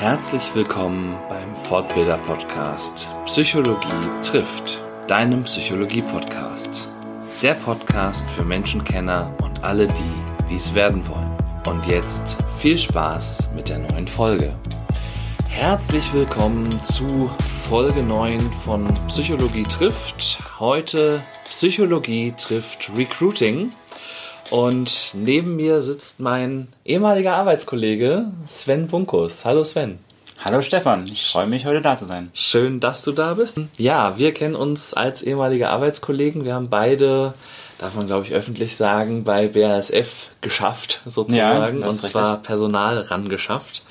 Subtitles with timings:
[0.00, 6.88] Herzlich willkommen beim Fortbilder Podcast Psychologie trifft, deinem Psychologie Podcast.
[7.42, 11.36] Der Podcast für Menschenkenner und alle die, die es werden wollen.
[11.66, 14.56] Und jetzt viel Spaß mit der neuen Folge.
[15.50, 17.30] Herzlich willkommen zu
[17.68, 20.38] Folge 9 von Psychologie trifft.
[20.60, 23.72] Heute Psychologie trifft Recruiting.
[24.50, 29.44] Und neben mir sitzt mein ehemaliger Arbeitskollege Sven Bunkus.
[29.44, 29.98] Hallo Sven.
[30.42, 32.30] Hallo Stefan, ich freue mich, heute da zu sein.
[32.32, 33.60] Schön, dass du da bist.
[33.76, 36.44] Ja, wir kennen uns als ehemalige Arbeitskollegen.
[36.44, 37.34] Wir haben beide,
[37.78, 41.82] darf man glaube ich öffentlich sagen, bei BASF geschafft, sozusagen.
[41.82, 42.38] Ja, und zwar.
[42.38, 43.82] Personal rangeschafft.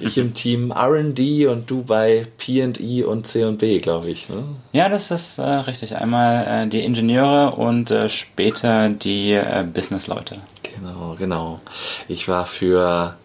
[0.00, 4.28] Ich im Team RD und du bei PE und C&B, glaube ich.
[4.28, 4.44] Ne?
[4.72, 5.96] Ja, das ist äh, richtig.
[5.96, 10.36] Einmal äh, die Ingenieure und äh, später die äh, Businessleute.
[10.62, 11.60] Genau, genau.
[12.08, 13.16] Ich war für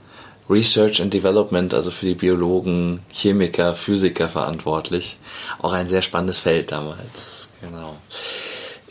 [0.50, 5.18] Research and Development, also für die Biologen, Chemiker, Physiker verantwortlich.
[5.60, 7.52] Auch ein sehr spannendes Feld damals.
[7.62, 7.98] Genau.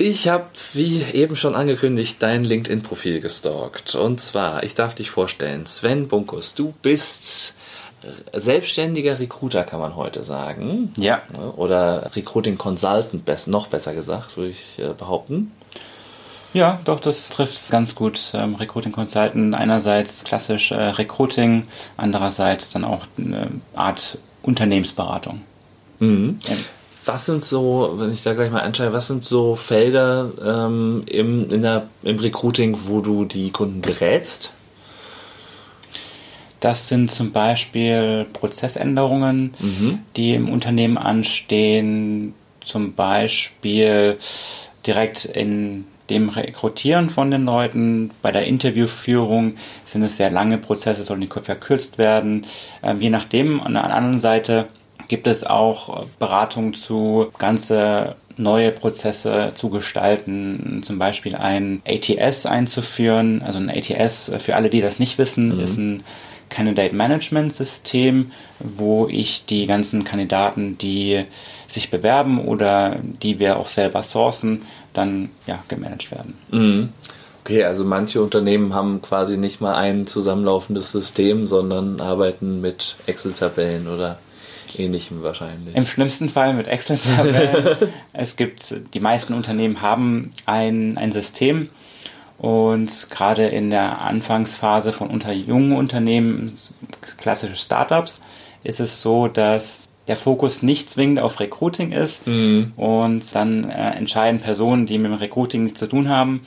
[0.00, 3.96] Ich habe, wie eben schon angekündigt, dein LinkedIn-Profil gestalkt.
[3.96, 7.56] Und zwar, ich darf dich vorstellen, Sven Bunkus, du bist
[8.32, 10.92] selbstständiger Recruiter, kann man heute sagen.
[10.96, 11.22] Ja.
[11.56, 15.52] Oder Recruiting Consultant, noch besser gesagt, würde ich äh, behaupten.
[16.55, 18.30] Ja, doch, das trifft es ganz gut.
[18.34, 25.42] Ähm, Recruiting Consultant einerseits klassisch äh, Recruiting, andererseits dann auch eine Art Unternehmensberatung.
[25.98, 26.38] Mhm.
[26.48, 26.56] Ja.
[27.05, 31.62] Was sind so, wenn ich da gleich mal anschaue, was sind so Felder ähm, im,
[31.62, 34.52] der, im Recruiting, wo du die Kunden berätst?
[36.61, 40.01] Das sind zum Beispiel Prozessänderungen, mhm.
[40.17, 44.19] die im Unternehmen anstehen, zum Beispiel
[44.86, 51.05] direkt in dem Rekrutieren von den Leuten, bei der Interviewführung sind es sehr lange Prozesse,
[51.05, 52.47] sollen die verkürzt werden.
[52.83, 54.69] Ähm, je nachdem, an der anderen Seite
[55.09, 63.42] gibt es auch Beratung zu ganze neue Prozesse zu gestalten, zum Beispiel ein ATS einzuführen.
[63.45, 65.61] Also ein ATS, für alle, die das nicht wissen, mhm.
[65.61, 66.05] ist ein
[66.58, 71.24] Candidate Management System, wo ich die ganzen Kandidaten, die
[71.69, 76.35] sich bewerben oder die wir auch selber sourcen, dann ja gemanagt werden.
[76.51, 76.89] Mhm.
[77.45, 83.86] Okay, also manche Unternehmen haben quasi nicht mal ein zusammenlaufendes System, sondern arbeiten mit Excel-Tabellen
[83.86, 84.18] oder
[84.77, 85.77] ähnlichem wahrscheinlich.
[85.77, 87.77] Im schlimmsten Fall mit Excel-Tabellen.
[88.13, 91.68] es gibt, die meisten Unternehmen haben ein, ein System,
[92.38, 96.52] und gerade in der Anfangsphase von unter jungen Unternehmen,
[97.18, 98.20] klassische Startups,
[98.62, 102.72] ist es so, dass der Fokus nicht zwingend auf Recruiting ist mhm.
[102.76, 106.40] und dann äh, entscheiden Personen, die mit dem Recruiting nichts zu tun haben.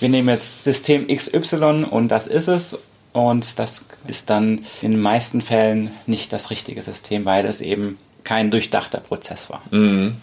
[0.00, 2.78] Wir nehmen jetzt System XY und das ist es
[3.12, 7.96] und das ist dann in den meisten Fällen nicht das richtige System, weil es eben
[8.24, 9.62] kein durchdachter Prozess war.
[9.70, 10.16] Mhm.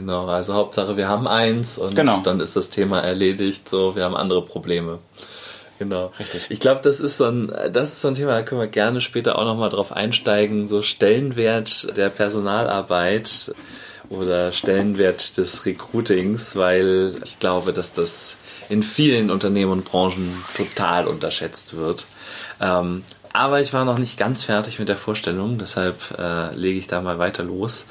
[0.00, 2.20] Genau, also Hauptsache wir haben eins und genau.
[2.24, 4.98] dann ist das Thema erledigt, so wir haben andere Probleme.
[5.78, 6.10] Genau.
[6.18, 6.46] Richtig.
[6.48, 9.02] Ich glaube, das ist so ein, das ist so ein Thema, da können wir gerne
[9.02, 13.54] später auch nochmal drauf einsteigen, so Stellenwert der Personalarbeit
[14.08, 18.38] oder Stellenwert des Recruitings, weil ich glaube, dass das
[18.70, 22.06] in vielen Unternehmen und Branchen total unterschätzt wird.
[22.58, 26.86] Ähm, aber ich war noch nicht ganz fertig mit der Vorstellung, deshalb äh, lege ich
[26.86, 27.86] da mal weiter los.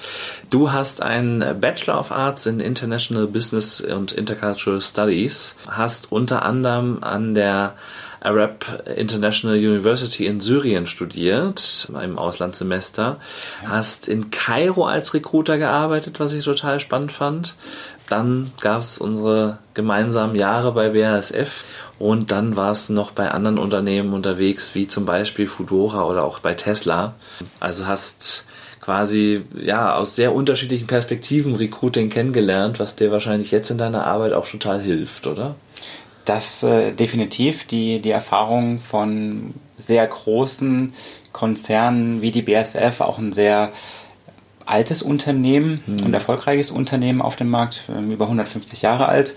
[0.50, 7.03] Du hast einen Bachelor of Arts in International Business und Intercultural Studies, hast unter anderem
[7.03, 7.75] an der
[8.22, 13.17] Arab International University in Syrien studiert, im Auslandssemester,
[13.66, 17.56] hast in Kairo als Recruiter gearbeitet, was ich total spannend fand.
[18.09, 21.63] Dann gab es unsere gemeinsamen Jahre bei BASF
[21.99, 26.39] und dann warst du noch bei anderen Unternehmen unterwegs, wie zum Beispiel Fudora oder auch
[26.39, 27.13] bei Tesla.
[27.59, 28.47] Also hast
[28.81, 34.33] quasi ja aus sehr unterschiedlichen Perspektiven Recruiting kennengelernt, was dir wahrscheinlich jetzt in deiner Arbeit
[34.33, 35.55] auch total hilft, oder?
[36.25, 40.93] Das äh, definitiv die die Erfahrung von sehr großen
[41.31, 43.71] Konzernen wie die BSF, auch ein sehr
[44.69, 46.06] altes Unternehmen hm.
[46.06, 49.36] und erfolgreiches Unternehmen auf dem Markt, ähm, über 150 Jahre alt.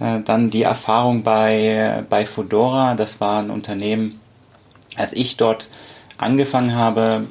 [0.00, 4.20] Äh, dann die Erfahrung bei, bei Fedora, das war ein Unternehmen,
[4.96, 5.68] als ich dort
[6.18, 7.26] angefangen habe,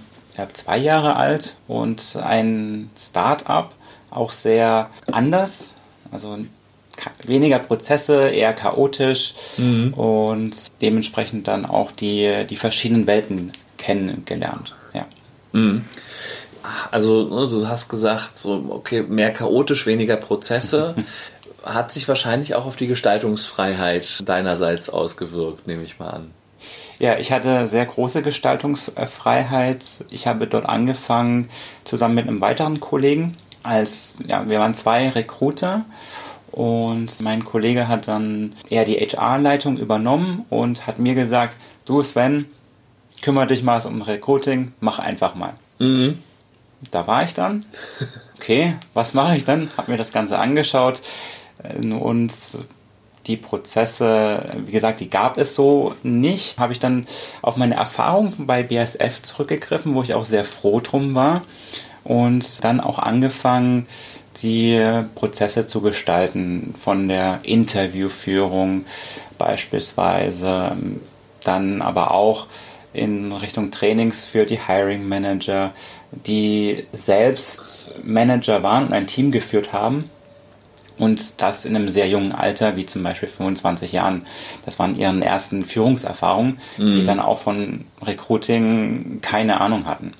[0.53, 3.75] zwei Jahre alt und ein Start-up,
[4.09, 5.75] auch sehr anders,
[6.11, 6.37] also
[7.25, 9.93] weniger Prozesse, eher chaotisch mhm.
[9.93, 14.75] und dementsprechend dann auch die, die verschiedenen Welten kennengelernt.
[14.93, 15.05] Ja.
[15.51, 15.85] Mhm.
[16.91, 20.95] Also ne, du hast gesagt, so okay, mehr chaotisch, weniger Prozesse.
[21.63, 26.31] hat sich wahrscheinlich auch auf die Gestaltungsfreiheit deinerseits ausgewirkt, nehme ich mal an.
[26.99, 30.05] Ja, ich hatte sehr große Gestaltungsfreiheit.
[30.09, 31.49] Ich habe dort angefangen
[31.83, 35.85] zusammen mit einem weiteren Kollegen als, ja, wir waren zwei Recruiter
[36.51, 42.45] und mein Kollege hat dann eher die HR-Leitung übernommen und hat mir gesagt, du Sven,
[43.21, 45.53] kümmere dich mal um Recruiting, mach einfach mal.
[45.79, 46.19] Mhm.
[46.91, 47.65] Da war ich dann.
[48.37, 49.69] Okay, was mache ich dann?
[49.75, 51.01] Hab mir das Ganze angeschaut
[51.61, 52.33] äh, und
[53.27, 56.57] die Prozesse, wie gesagt, die gab es so nicht.
[56.57, 57.05] Habe ich dann
[57.41, 61.43] auf meine Erfahrung bei BSF zurückgegriffen, wo ich auch sehr froh drum war
[62.03, 63.87] und dann auch angefangen,
[64.41, 68.85] die Prozesse zu gestalten, von der Interviewführung
[69.37, 70.75] beispielsweise,
[71.43, 72.47] dann aber auch
[72.93, 75.73] in Richtung Trainings für die Hiring Manager,
[76.11, 80.09] die selbst Manager waren und ein Team geführt haben
[80.99, 84.23] und das in einem sehr jungen Alter, wie zum Beispiel 25 Jahren.
[84.65, 86.91] Das waren ihren ersten Führungserfahrungen, mhm.
[86.91, 90.13] die dann auch von Recruiting keine Ahnung hatten.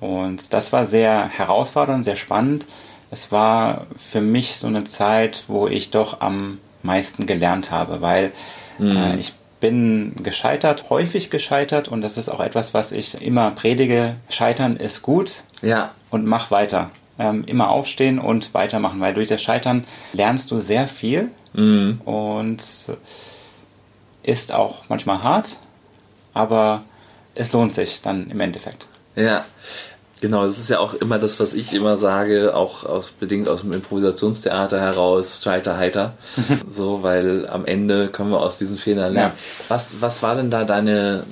[0.00, 2.66] Und das war sehr herausfordernd, sehr spannend.
[3.10, 8.32] Es war für mich so eine Zeit, wo ich doch am meisten gelernt habe, weil
[8.78, 8.96] mhm.
[8.96, 14.16] äh, ich bin gescheitert, häufig gescheitert und das ist auch etwas, was ich immer predige.
[14.28, 15.92] Scheitern ist gut ja.
[16.10, 20.88] und mach weiter ähm, immer aufstehen und weitermachen, weil durch das Scheitern lernst du sehr
[20.88, 22.00] viel mhm.
[22.04, 22.62] und
[24.24, 25.56] ist auch manchmal hart,
[26.34, 26.82] aber
[27.36, 28.86] es lohnt sich dann im Endeffekt.
[29.14, 29.44] Ja,
[30.22, 33.62] Genau, das ist ja auch immer das, was ich immer sage, auch aus, bedingt aus
[33.62, 36.12] dem Improvisationstheater heraus, scheiter heiter.
[36.70, 39.32] so, weil am Ende können wir aus diesen Fehlern lernen.
[39.34, 39.66] Ja.
[39.66, 41.24] Was, was war denn da deine,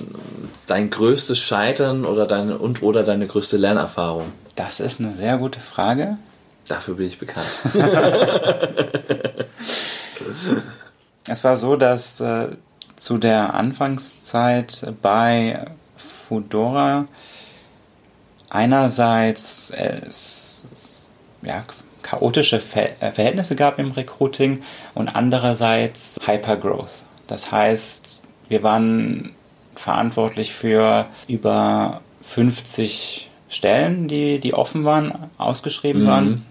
[0.67, 4.33] dein größtes Scheitern oder deine, und oder deine größte Lernerfahrung?
[4.57, 6.17] Das ist eine sehr gute Frage.
[6.67, 7.47] Dafür bin ich bekannt.
[11.29, 12.49] es war so, dass äh,
[12.97, 15.65] zu der Anfangszeit bei
[15.95, 17.05] Fudora
[18.51, 20.65] einerseits es
[21.41, 21.63] ja,
[22.01, 24.61] chaotische äh, Verhältnisse gab im Recruiting
[24.93, 26.91] und andererseits Hypergrowth.
[27.27, 29.31] Das heißt, wir waren
[29.75, 36.07] verantwortlich für über 50 Stellen, die, die offen waren, ausgeschrieben mhm.
[36.07, 36.45] waren.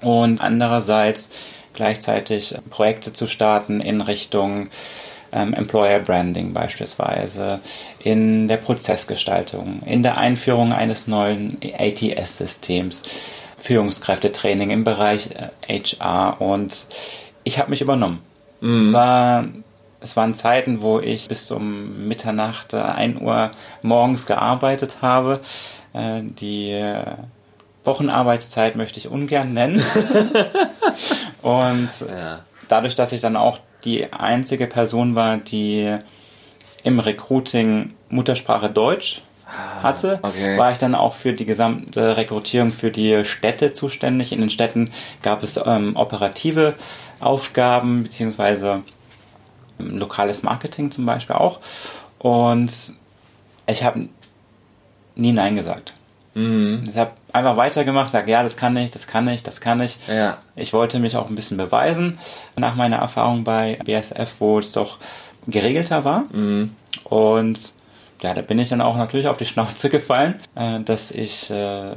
[0.00, 1.30] Und andererseits
[1.74, 4.70] gleichzeitig Projekte zu starten in Richtung
[5.32, 7.60] ähm, Employer Branding beispielsweise,
[7.98, 13.02] in der Prozessgestaltung, in der Einführung eines neuen ATS-Systems,
[13.56, 15.30] Führungskräftetraining im Bereich
[15.68, 16.86] HR äh, und
[17.44, 18.20] ich habe mich übernommen.
[18.60, 18.82] Mhm.
[18.82, 19.44] Es, war,
[20.00, 23.50] es waren Zeiten, wo ich bis um Mitternacht, 1 äh, Uhr
[23.82, 25.40] morgens gearbeitet habe
[25.94, 26.78] äh, die
[27.84, 29.82] Wochenarbeitszeit möchte ich ungern nennen.
[31.42, 32.40] und ja.
[32.68, 35.96] dadurch, dass ich dann auch die einzige Person war, die
[36.82, 40.56] im Recruiting Muttersprache Deutsch ah, hatte, okay.
[40.56, 44.32] war ich dann auch für die gesamte Rekrutierung für die Städte zuständig.
[44.32, 44.90] In den Städten
[45.22, 46.74] gab es ähm, operative
[47.20, 48.82] Aufgaben beziehungsweise
[49.78, 51.60] ähm, lokales Marketing zum Beispiel auch.
[52.18, 52.72] Und
[53.66, 54.08] ich habe
[55.14, 55.92] nie Nein gesagt.
[56.38, 56.84] Mhm.
[56.88, 59.98] Ich habe einfach weitergemacht, sage, ja, das kann ich, das kann ich, das kann ich.
[60.06, 60.38] Ja.
[60.54, 62.18] Ich wollte mich auch ein bisschen beweisen
[62.56, 64.98] nach meiner Erfahrung bei BSF, wo es doch
[65.46, 66.24] geregelter war.
[66.32, 66.76] Mhm.
[67.04, 67.58] Und
[68.22, 71.96] ja, da bin ich dann auch natürlich auf die Schnauze gefallen, äh, dass ich äh,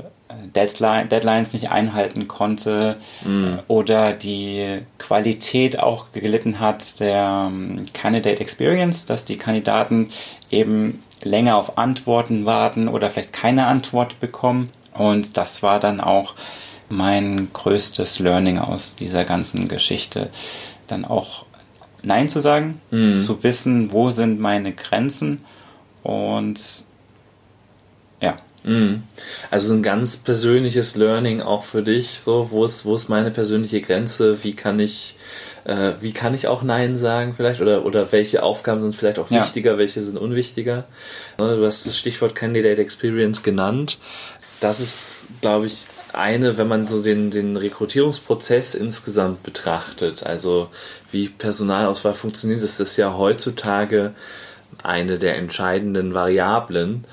[0.56, 3.60] Deadlines nicht einhalten konnte mm.
[3.68, 10.10] oder die Qualität auch gelitten hat der um, Candidate Experience, dass die Kandidaten
[10.50, 14.69] eben länger auf Antworten warten oder vielleicht keine Antwort bekommen.
[14.94, 16.35] Und das war dann auch
[16.90, 20.30] mein größtes Learning aus dieser ganzen Geschichte.
[20.87, 21.45] Dann auch
[22.04, 23.18] Nein zu sagen, mm.
[23.18, 25.45] zu wissen, wo sind meine Grenzen
[26.04, 26.59] und
[28.19, 28.37] ja.
[28.63, 29.03] Mhm.
[29.49, 33.81] Also ein ganz persönliches Learning auch für dich, so, wo ist, wo ist meine persönliche
[33.81, 35.15] Grenze, wie kann ich,
[35.63, 39.31] äh, wie kann ich auch Nein sagen vielleicht oder, oder welche Aufgaben sind vielleicht auch
[39.31, 39.77] wichtiger, ja.
[39.77, 40.85] welche sind unwichtiger.
[41.39, 43.97] Ne, du hast das Stichwort Candidate Experience genannt.
[44.59, 50.69] Das ist, glaube ich, eine, wenn man so den, den Rekrutierungsprozess insgesamt betrachtet, also
[51.09, 54.13] wie Personalauswahl funktioniert, ist das ja heutzutage
[54.83, 57.06] eine der entscheidenden Variablen,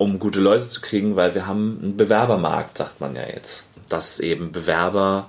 [0.00, 3.64] um gute Leute zu kriegen, weil wir haben einen Bewerbermarkt, sagt man ja jetzt.
[3.90, 5.28] Dass eben Bewerber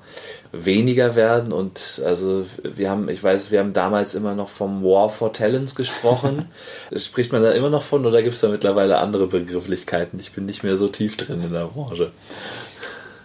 [0.54, 5.10] weniger werden und also wir haben, ich weiß, wir haben damals immer noch vom War
[5.10, 6.46] for Talents gesprochen.
[6.96, 10.22] Spricht man da immer noch von oder gibt es da mittlerweile andere Begrifflichkeiten?
[10.22, 12.12] Ich bin nicht mehr so tief drin in der Branche.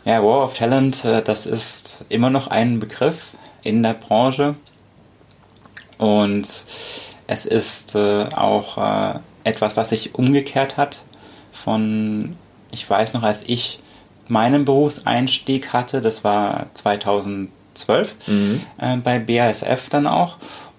[0.04, 3.28] Ja, War of Talent, äh, das ist immer noch ein Begriff
[3.62, 4.56] in der Branche
[5.96, 6.48] und
[7.28, 11.02] Es ist äh, auch äh, etwas, was sich umgekehrt hat
[11.66, 12.37] von,
[12.70, 13.80] ich weiß noch, als ich
[14.28, 17.49] meinen Berufseinstieg hatte, das war 2012
[18.28, 18.62] mhm.
[18.78, 20.37] äh, bei BASF dann auch.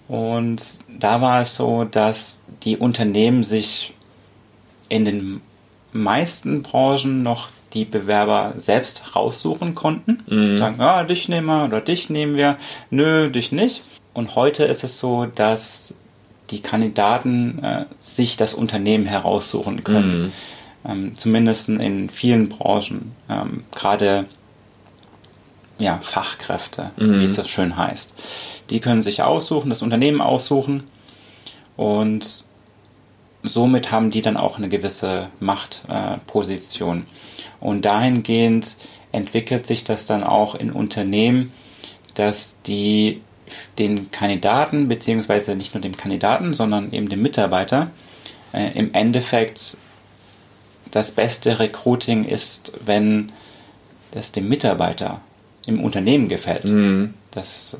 [0.07, 3.93] Und da war es so, dass die Unternehmen sich
[4.87, 5.41] in den
[5.91, 10.23] meisten Branchen noch die Bewerber selbst raussuchen konnten.
[10.27, 10.55] Mhm.
[10.55, 12.55] Sagen, ja, dich nehmen wir oder dich nehmen wir.
[12.91, 13.83] Nö, dich nicht.
[14.13, 15.93] Und heute ist es so, dass
[16.49, 20.21] die Kandidaten äh, sich das Unternehmen heraussuchen können.
[20.21, 20.31] Mhm.
[20.87, 23.13] Ähm, zumindest in vielen Branchen.
[23.29, 24.25] Ähm, Gerade
[25.77, 27.19] ja, Fachkräfte, mhm.
[27.19, 28.13] wie es das schön heißt.
[28.69, 30.83] Die können sich aussuchen, das Unternehmen aussuchen
[31.75, 32.45] und
[33.43, 37.01] somit haben die dann auch eine gewisse Machtposition.
[37.01, 37.05] Äh,
[37.59, 38.75] und dahingehend
[39.11, 41.51] entwickelt sich das dann auch in Unternehmen,
[42.15, 43.21] dass die
[43.77, 47.91] den Kandidaten, beziehungsweise nicht nur dem Kandidaten, sondern eben dem Mitarbeiter,
[48.53, 49.77] äh, im Endeffekt
[50.91, 53.31] das beste Recruiting ist, wenn
[54.11, 55.21] das dem Mitarbeiter
[55.65, 56.65] im Unternehmen gefällt.
[56.65, 57.13] Mhm.
[57.31, 57.77] Dass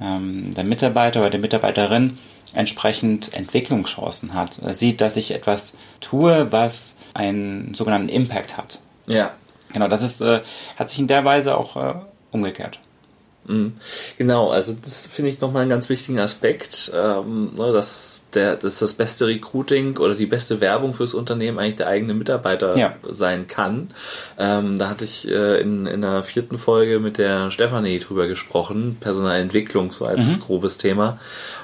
[0.00, 2.18] ähm, der Mitarbeiter oder die Mitarbeiterin
[2.54, 4.58] entsprechend Entwicklungschancen hat.
[4.58, 8.80] Er sieht, dass ich etwas tue, was einen sogenannten Impact hat.
[9.06, 9.32] Ja.
[9.72, 10.40] Genau, das ist, äh,
[10.76, 11.94] hat sich in der Weise auch äh,
[12.32, 12.80] umgekehrt.
[13.46, 13.72] Mhm.
[14.18, 18.78] Genau, also das finde ich nochmal einen ganz wichtigen Aspekt, ähm, ne, dass, der, dass
[18.78, 22.94] das beste Recruiting oder die beste Werbung fürs Unternehmen eigentlich der eigene Mitarbeiter ja.
[23.10, 23.90] sein kann.
[24.38, 28.98] Ähm, da hatte ich äh, in, in der vierten Folge mit der Stefanie drüber gesprochen,
[29.00, 30.40] Personalentwicklung so als mhm.
[30.40, 31.18] grobes Thema.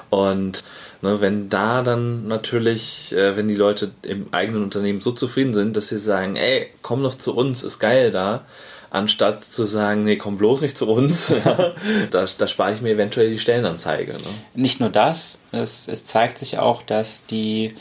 [0.09, 0.63] Und
[1.01, 5.77] ne, wenn da dann natürlich, äh, wenn die Leute im eigenen Unternehmen so zufrieden sind,
[5.77, 8.45] dass sie sagen, ey, komm doch zu uns, ist geil da,
[8.89, 11.33] anstatt zu sagen, nee, komm bloß nicht zu uns,
[12.11, 14.13] da, da spare ich mir eventuell die Stellenanzeige.
[14.13, 14.19] Ne?
[14.55, 17.73] Nicht nur das, es, es zeigt sich auch, dass die,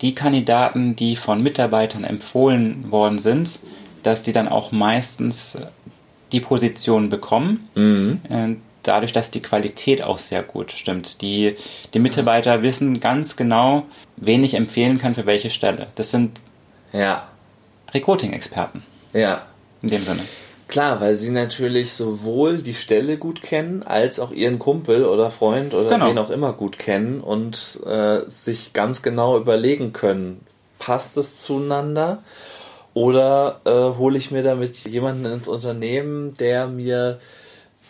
[0.00, 3.58] die Kandidaten, die von Mitarbeitern empfohlen worden sind,
[4.02, 5.58] dass die dann auch meistens
[6.32, 7.68] die Position bekommen.
[7.74, 8.16] Mhm.
[8.28, 11.20] Äh, dadurch, dass die Qualität auch sehr gut stimmt.
[11.20, 11.56] Die,
[11.92, 13.86] die Mitarbeiter wissen ganz genau,
[14.16, 15.88] wen ich empfehlen kann für welche Stelle.
[15.96, 16.38] Das sind
[16.92, 17.28] ja.
[17.92, 18.82] Recruiting-Experten.
[19.12, 19.42] Ja
[19.82, 20.22] in dem Sinne.
[20.68, 25.72] Klar, weil sie natürlich sowohl die Stelle gut kennen, als auch ihren Kumpel oder Freund
[25.72, 26.10] oder genau.
[26.10, 30.44] wen auch immer gut kennen und äh, sich ganz genau überlegen können,
[30.78, 32.22] passt es zueinander
[32.92, 37.18] oder äh, hole ich mir damit jemanden ins Unternehmen, der mir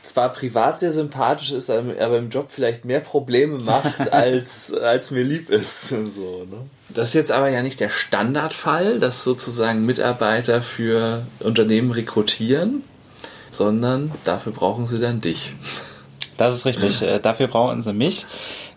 [0.03, 5.25] zwar privat sehr sympathisch ist, aber im Job vielleicht mehr Probleme macht, als, als mir
[5.25, 5.89] lieb ist.
[5.89, 6.67] So, ne?
[6.89, 12.83] Das ist jetzt aber ja nicht der Standardfall, dass sozusagen Mitarbeiter für Unternehmen rekrutieren,
[13.51, 15.53] sondern dafür brauchen sie dann dich.
[16.37, 17.03] Das ist richtig.
[17.03, 18.27] Äh, dafür brauchen sie mich,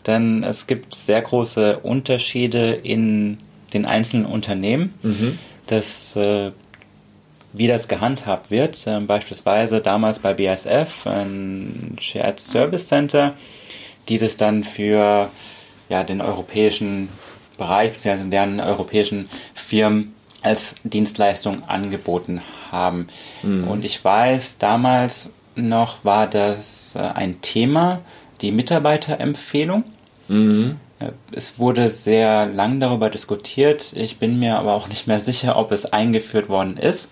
[0.08, 3.38] denn es gibt sehr große Unterschiede in
[3.74, 4.94] den einzelnen Unternehmen.
[5.04, 5.40] Mhm.
[5.68, 6.52] Das äh,
[7.54, 8.84] wie das gehandhabt wird.
[8.88, 13.36] Ähm, beispielsweise damals bei BSF, ein Shared Service Center,
[14.10, 15.30] die das dann für
[15.90, 17.10] ja, den europäischen
[17.58, 22.42] Bereich, beziehungsweise deren europäischen Firmen als Dienstleistung angeboten
[22.72, 23.08] haben.
[23.44, 23.68] Mhm.
[23.68, 28.02] Und ich weiß, damals noch war das äh, ein Thema,
[28.42, 29.84] die Mitarbeiterempfehlung.
[30.28, 30.78] Mhm.
[31.00, 33.94] Äh, es wurde sehr lang darüber diskutiert.
[33.96, 37.10] Ich bin mir aber auch nicht mehr sicher, ob es eingeführt worden ist.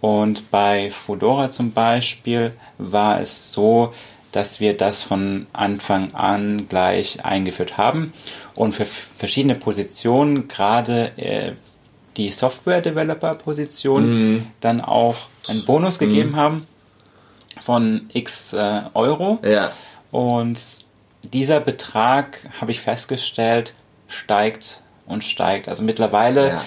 [0.00, 3.92] Und bei Fedora zum Beispiel war es so,
[4.32, 8.12] dass wir das von Anfang an gleich eingeführt haben
[8.54, 11.52] und für verschiedene Positionen, gerade äh,
[12.16, 14.46] die Software-Developer-Position, mm.
[14.60, 15.16] dann auch
[15.48, 16.00] einen Bonus mm.
[16.00, 16.66] gegeben haben
[17.60, 19.38] von x äh, Euro.
[19.42, 19.72] Ja.
[20.10, 20.58] Und
[21.22, 23.74] dieser Betrag, habe ich festgestellt,
[24.08, 25.68] steigt und steigt.
[25.68, 26.62] Also mittlerweile ja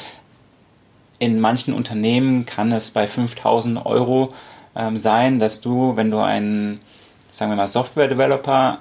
[1.21, 4.29] in manchen Unternehmen kann es bei 5000 Euro
[4.75, 6.79] ähm, sein, dass du, wenn du einen,
[7.31, 8.79] sagen wir mal, Software-Developer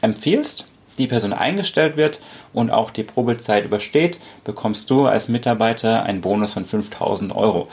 [0.00, 2.20] empfiehlst, die Person eingestellt wird
[2.52, 7.66] und auch die Probezeit übersteht, bekommst du als Mitarbeiter einen Bonus von 5000 Euro.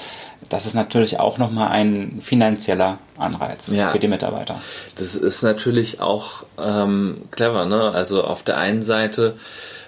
[0.49, 4.59] Das ist natürlich auch nochmal ein finanzieller Anreiz ja, für die Mitarbeiter.
[4.95, 7.91] Das ist natürlich auch ähm, clever, ne?
[7.91, 9.37] Also auf der einen Seite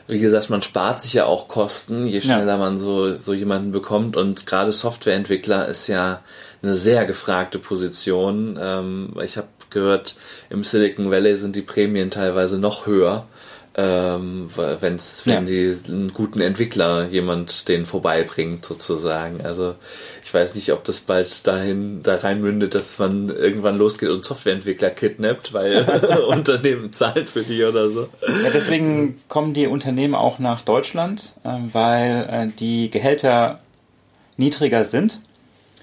[0.07, 2.57] wie gesagt, man spart sich ja auch Kosten, je schneller ja.
[2.57, 4.15] man so, so jemanden bekommt.
[4.17, 6.21] Und gerade Softwareentwickler ist ja
[6.61, 8.59] eine sehr gefragte Position.
[8.61, 10.15] Ähm, ich habe gehört,
[10.49, 13.27] im Silicon Valley sind die Prämien teilweise noch höher
[13.77, 15.73] ähm, wenn's, wenn ja.
[15.73, 19.45] die einen guten Entwickler jemand den vorbeibringt sozusagen.
[19.45, 19.75] Also
[20.23, 24.91] ich weiß nicht, ob das bald dahin da reinmündet, dass man irgendwann losgeht und Softwareentwickler
[24.91, 25.83] kidnappt, weil
[26.29, 28.07] Unternehmen zahlt für die oder so.
[28.21, 33.59] Ja, deswegen kommen die Unternehmen auch nach Deutschland, äh, weil äh, die Gehälter
[34.37, 35.19] niedriger sind.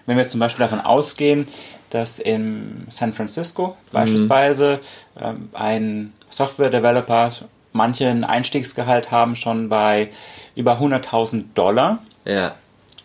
[0.06, 1.46] Wenn wir zum Beispiel davon ausgehen,
[1.90, 3.92] dass in San Francisco mhm.
[3.92, 4.80] beispielsweise
[5.20, 7.30] ähm, ein Software-Developer
[7.72, 10.10] manche ein Einstiegsgehalt haben schon bei
[10.54, 11.98] über 100.000 Dollar.
[12.24, 12.54] Ja.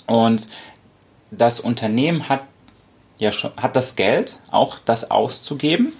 [0.05, 0.47] Und
[1.31, 2.41] das Unternehmen hat
[3.17, 5.93] ja schon, hat das Geld, auch das auszugeben.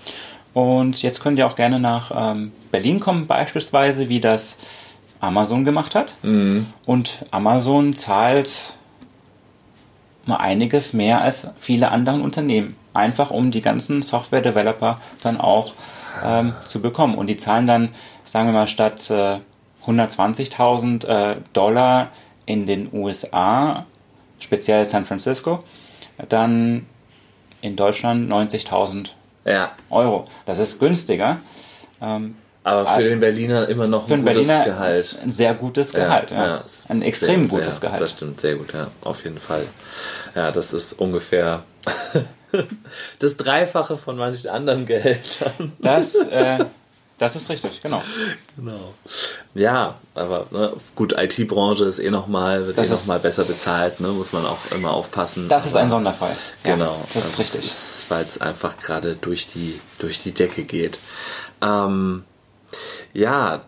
[0.53, 4.57] Und jetzt könnt ihr auch gerne nach ähm, Berlin kommen, beispielsweise, wie das
[5.19, 6.15] Amazon gemacht hat.
[6.23, 6.67] Mhm.
[6.85, 8.77] Und Amazon zahlt
[10.25, 12.75] mal einiges mehr als viele andere Unternehmen.
[12.93, 15.73] Einfach um die ganzen Software-Developer dann auch
[16.23, 17.15] ähm, zu bekommen.
[17.15, 17.89] Und die zahlen dann,
[18.25, 19.39] sagen wir mal, statt äh,
[19.85, 22.09] 120.000 äh, Dollar
[22.45, 23.85] in den USA,
[24.39, 25.63] speziell San Francisco,
[26.29, 26.85] dann
[27.61, 29.09] in Deutschland 90.000
[29.45, 29.71] ja.
[29.89, 30.25] Euro.
[30.45, 31.37] Das ist günstiger.
[32.01, 32.35] Ähm,
[32.67, 35.17] aber für den Berliner immer noch ein gutes Berliner Gehalt.
[35.23, 36.45] Ein sehr gutes Gehalt, ja.
[36.45, 36.63] ja.
[36.89, 38.01] Ein extrem sehr, gutes ja, Gehalt.
[38.01, 39.63] Das stimmt, sehr gut, ja, auf jeden Fall.
[40.35, 41.63] Ja, das ist ungefähr
[43.19, 45.71] das Dreifache von manchen anderen Gehältern.
[45.79, 46.65] Das, äh,
[47.17, 48.03] das ist richtig, genau.
[48.57, 48.93] Genau.
[49.55, 54.09] Ja, aber ne, gut, IT-Branche ist eh nochmal, wird das eh nochmal besser bezahlt, ne,
[54.09, 55.47] muss man auch immer aufpassen.
[55.47, 56.35] Das ist ein Sonderfall.
[56.63, 56.83] Genau.
[56.91, 57.71] Ja, das ist also richtig.
[58.09, 60.97] Weil es einfach gerade durch die, durch die Decke geht.
[61.61, 62.25] Ähm,
[63.13, 63.63] ja,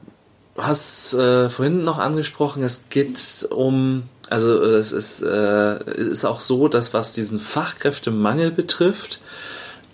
[0.55, 6.39] du hast äh, vorhin noch angesprochen, es geht um also es ist, äh, ist auch
[6.39, 9.19] so, dass was diesen Fachkräftemangel betrifft,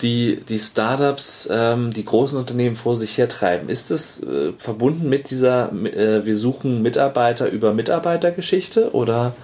[0.02, 3.70] die, die Startups, ähm, die großen Unternehmen vor sich hertreiben.
[3.70, 9.36] Ist es äh, verbunden mit dieser, äh, wir suchen Mitarbeiter über Mitarbeitergeschichte oder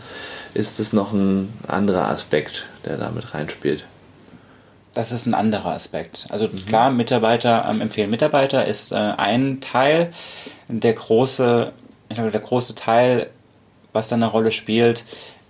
[0.53, 3.85] ist es noch ein anderer Aspekt, der damit reinspielt?
[4.93, 6.27] Das ist ein anderer Aspekt.
[6.31, 6.65] Also mhm.
[6.65, 10.11] klar, Mitarbeiter ähm, empfehlen Mitarbeiter ist äh, ein Teil.
[10.67, 11.71] Der große,
[12.09, 13.29] ich glaube, der große Teil
[13.93, 15.05] was da eine Rolle spielt,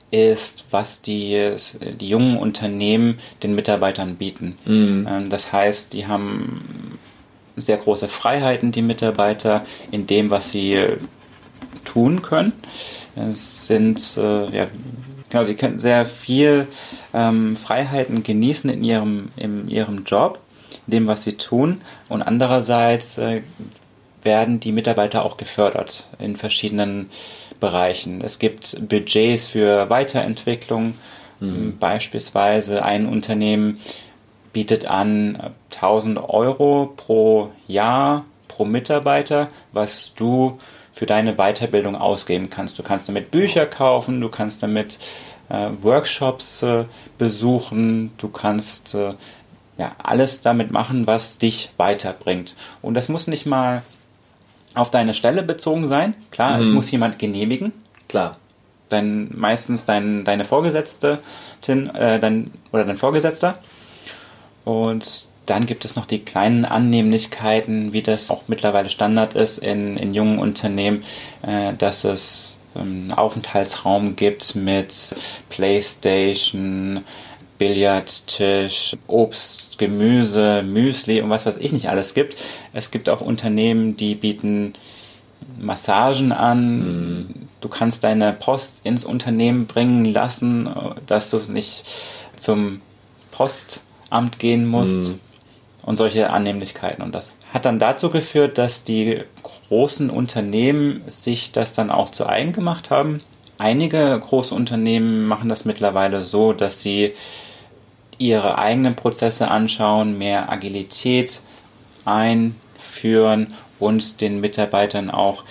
[0.09, 1.55] ist, was die,
[1.99, 4.57] die jungen Unternehmen den Mitarbeitern bieten.
[4.65, 5.07] Mhm.
[5.09, 6.99] Ähm, das heißt, die haben
[7.55, 10.85] sehr große Freiheiten, die Mitarbeiter, in dem, was sie
[11.85, 12.53] tun können.
[13.15, 14.67] Es sind, äh, ja,
[15.31, 16.67] genau, sie können sehr viel
[17.13, 20.39] ähm, Freiheiten genießen in ihrem, in ihrem Job,
[20.85, 21.81] in dem, was sie tun.
[22.09, 23.41] Und andererseits äh,
[24.21, 27.09] werden die Mitarbeiter auch gefördert in verschiedenen
[27.59, 28.21] Bereichen.
[28.21, 30.95] Es gibt Budgets für Weiterentwicklung.
[31.39, 31.77] Mhm.
[31.79, 33.79] Beispielsweise ein Unternehmen
[34.53, 40.59] bietet an 1000 Euro pro Jahr pro Mitarbeiter, was du
[40.93, 42.77] für deine Weiterbildung ausgeben kannst.
[42.77, 44.99] Du kannst damit Bücher kaufen, du kannst damit
[45.49, 46.85] äh, Workshops äh,
[47.17, 49.13] besuchen, du kannst äh,
[49.77, 52.55] ja alles damit machen, was dich weiterbringt.
[52.81, 53.83] Und das muss nicht mal
[54.73, 56.13] auf deine Stelle bezogen sein.
[56.31, 56.63] Klar, mhm.
[56.63, 57.73] es muss jemand genehmigen.
[58.07, 58.37] Klar.
[58.89, 61.19] Dein, meistens dein, deine Vorgesetzte
[61.67, 63.59] äh, dein, oder dein Vorgesetzter.
[64.65, 69.97] Und dann gibt es noch die kleinen Annehmlichkeiten, wie das auch mittlerweile Standard ist in,
[69.97, 71.03] in jungen Unternehmen,
[71.41, 75.13] äh, dass es einen Aufenthaltsraum gibt mit
[75.49, 77.01] Playstation,
[77.57, 82.37] Billardtisch, Obst, Gemüse, Müsli und was weiß ich nicht alles gibt.
[82.71, 84.71] Es gibt auch Unternehmen, die bieten
[85.59, 86.79] Massagen an.
[86.79, 87.29] Mhm.
[87.59, 90.69] Du kannst deine Post ins Unternehmen bringen lassen,
[91.07, 91.83] dass du nicht
[92.37, 92.79] zum
[93.31, 95.09] Postamt gehen musst.
[95.09, 95.19] Mhm.
[95.83, 97.01] Und solche Annehmlichkeiten.
[97.01, 102.27] Und das hat dann dazu geführt, dass die großen Unternehmen sich das dann auch zu
[102.27, 103.21] eigen gemacht haben.
[103.57, 107.13] Einige große Unternehmen machen das mittlerweile so, dass sie
[108.17, 111.41] ihre eigenen Prozesse anschauen, mehr Agilität
[112.05, 115.43] einführen und den Mitarbeitern auch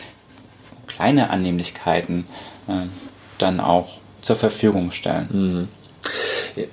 [0.86, 2.26] kleine Annehmlichkeiten
[2.68, 2.86] äh,
[3.38, 5.28] dann auch zur Verfügung stellen.
[6.56, 6.66] Mhm.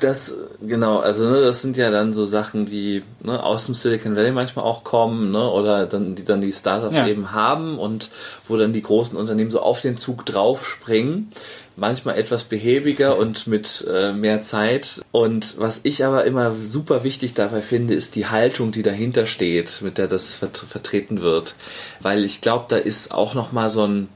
[0.00, 4.14] Das, genau, also ne, das sind ja dann so Sachen, die ne, aus dem Silicon
[4.14, 7.06] Valley manchmal auch kommen, ne, oder dann, die dann die Startups ja.
[7.06, 8.10] eben haben und
[8.46, 11.32] wo dann die großen Unternehmen so auf den Zug draufspringen
[11.76, 15.02] manchmal etwas behäbiger und mit äh, mehr Zeit.
[15.12, 19.82] Und was ich aber immer super wichtig dabei finde, ist die Haltung, die dahinter steht,
[19.82, 21.54] mit der das vert vertreten wird.
[22.00, 24.08] Weil ich glaube, da ist auch noch mal so ein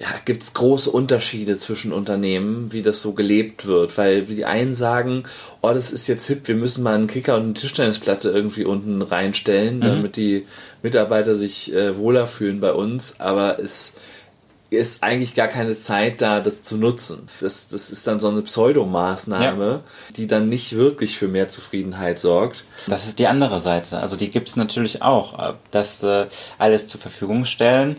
[0.00, 4.74] ja, gibt es große Unterschiede zwischen Unternehmen, wie das so gelebt wird, weil die einen
[4.74, 5.24] sagen,
[5.60, 9.02] oh, das ist jetzt hip, wir müssen mal einen Kicker und eine Tischtennisplatte irgendwie unten
[9.02, 9.82] reinstellen, mhm.
[9.82, 10.46] damit die
[10.82, 13.92] Mitarbeiter sich äh, wohler fühlen bei uns, aber es
[14.70, 17.28] ist eigentlich gar keine Zeit da, das zu nutzen.
[17.40, 19.82] Das, das ist dann so eine Pseudomaßnahme, ja.
[20.16, 22.64] die dann nicht wirklich für mehr Zufriedenheit sorgt.
[22.86, 23.98] Das ist die andere Seite.
[23.98, 27.96] Also die gibt es natürlich auch, dass äh, alles zur Verfügung stellen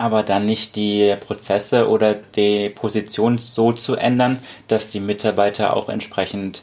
[0.00, 5.90] aber dann nicht die Prozesse oder die Position so zu ändern, dass die Mitarbeiter auch
[5.90, 6.62] entsprechend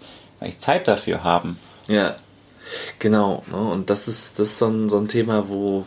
[0.57, 1.59] Zeit dafür haben.
[1.87, 2.15] Ja,
[2.99, 3.43] genau.
[3.51, 3.57] Ne?
[3.57, 5.85] Und das ist, das ist so ein, so ein Thema, wo,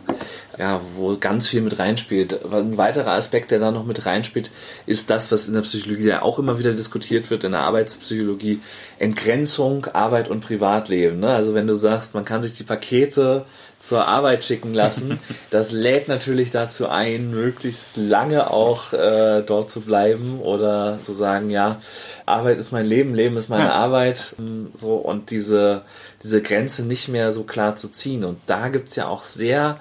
[0.58, 2.44] ja, wo ganz viel mit reinspielt.
[2.52, 4.50] Ein weiterer Aspekt, der da noch mit reinspielt,
[4.86, 8.60] ist das, was in der Psychologie ja auch immer wieder diskutiert wird, in der Arbeitspsychologie,
[8.98, 11.20] Entgrenzung, Arbeit und Privatleben.
[11.20, 11.30] Ne?
[11.30, 13.44] Also wenn du sagst, man kann sich die Pakete
[13.80, 15.18] zur Arbeit schicken lassen.
[15.50, 21.50] Das lädt natürlich dazu ein, möglichst lange auch äh, dort zu bleiben oder zu sagen,
[21.50, 21.80] ja,
[22.24, 23.72] Arbeit ist mein Leben, Leben ist meine ja.
[23.72, 24.36] Arbeit.
[24.74, 25.82] So und diese,
[26.22, 28.24] diese Grenze nicht mehr so klar zu ziehen.
[28.24, 29.76] Und da gibt's ja auch sehr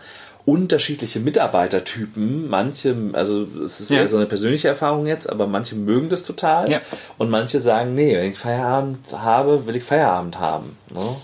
[0.46, 2.50] unterschiedliche Mitarbeitertypen.
[2.50, 4.08] Manche, also es ist ja.
[4.08, 6.70] so eine persönliche Erfahrung jetzt, aber manche mögen das total.
[6.72, 6.82] Ja.
[7.18, 10.78] Und manche sagen, nee, wenn ich Feierabend habe, will ich Feierabend haben.
[10.94, 11.16] Ne?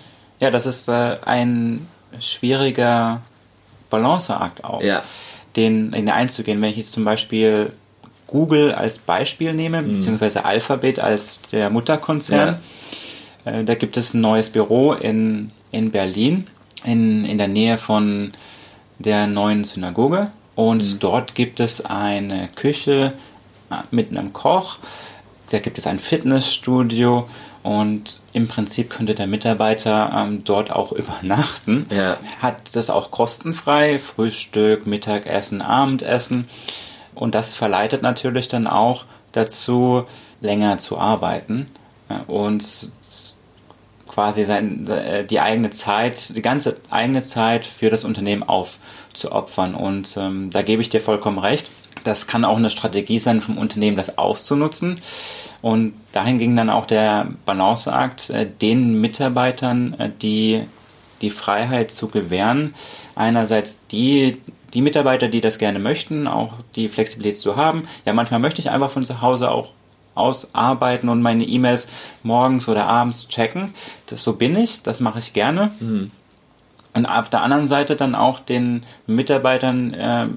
[0.42, 1.88] Ja, das ist äh, ein
[2.20, 3.22] schwieriger
[3.90, 5.04] Balanceakt auch, ja.
[5.56, 6.62] den, den einzugehen.
[6.62, 7.72] Wenn ich jetzt zum Beispiel
[8.28, 9.98] Google als Beispiel nehme, mhm.
[9.98, 12.60] beziehungsweise Alphabet als der Mutterkonzern, ja.
[13.46, 16.48] Äh, da gibt es ein neues Büro in, in Berlin,
[16.84, 18.34] in, in der Nähe von
[19.00, 20.32] der neuen Synagoge.
[20.56, 21.00] Und mhm.
[21.00, 23.14] dort gibt es eine Küche
[23.70, 24.78] äh, mit einem Koch,
[25.52, 27.30] da gibt es ein Fitnessstudio
[27.62, 31.86] und im Prinzip könnte der Mitarbeiter ähm, dort auch übernachten.
[31.92, 32.18] Ja.
[32.42, 36.48] Hat das auch kostenfrei, Frühstück, Mittagessen, Abendessen.
[37.14, 40.06] Und das verleitet natürlich dann auch dazu,
[40.42, 41.68] länger zu arbeiten
[42.28, 42.92] und
[44.16, 49.76] quasi sein, äh, die eigene Zeit, die ganze eigene Zeit für das Unternehmen aufzuopfern.
[49.76, 51.70] Und ähm, da gebe ich dir vollkommen recht.
[52.06, 54.96] Das kann auch eine Strategie sein vom Unternehmen, das auszunutzen.
[55.62, 60.64] Und dahin ging dann auch der Balanceakt, äh, den Mitarbeitern äh, die,
[61.22, 62.74] die Freiheit zu gewähren.
[63.16, 64.42] Einerseits die,
[64.74, 67.90] die Mitarbeiter, die das gerne möchten, auch die Flexibilität zu haben.
[68.06, 69.74] Ja, manchmal möchte ich einfach von zu Hause auch
[70.16, 71.88] ausarbeiten und meine E-Mails
[72.24, 73.74] morgens oder abends checken.
[74.08, 75.72] Das, so bin ich, das mache ich gerne.
[75.80, 76.12] Mhm.
[76.94, 80.28] Und auf der anderen Seite dann auch den Mitarbeitern äh,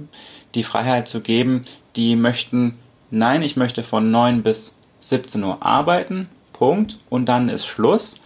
[0.54, 1.64] die Freiheit zu geben,
[1.94, 2.76] die möchten,
[3.10, 8.20] nein, ich möchte von 9 bis 17 Uhr arbeiten, Punkt, und dann ist Schluss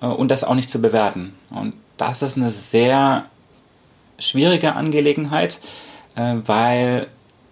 [0.00, 1.34] äh, und das auch nicht zu bewerten.
[1.50, 3.26] Und das ist eine sehr
[4.18, 5.60] schwierige Angelegenheit,
[6.14, 7.08] äh, weil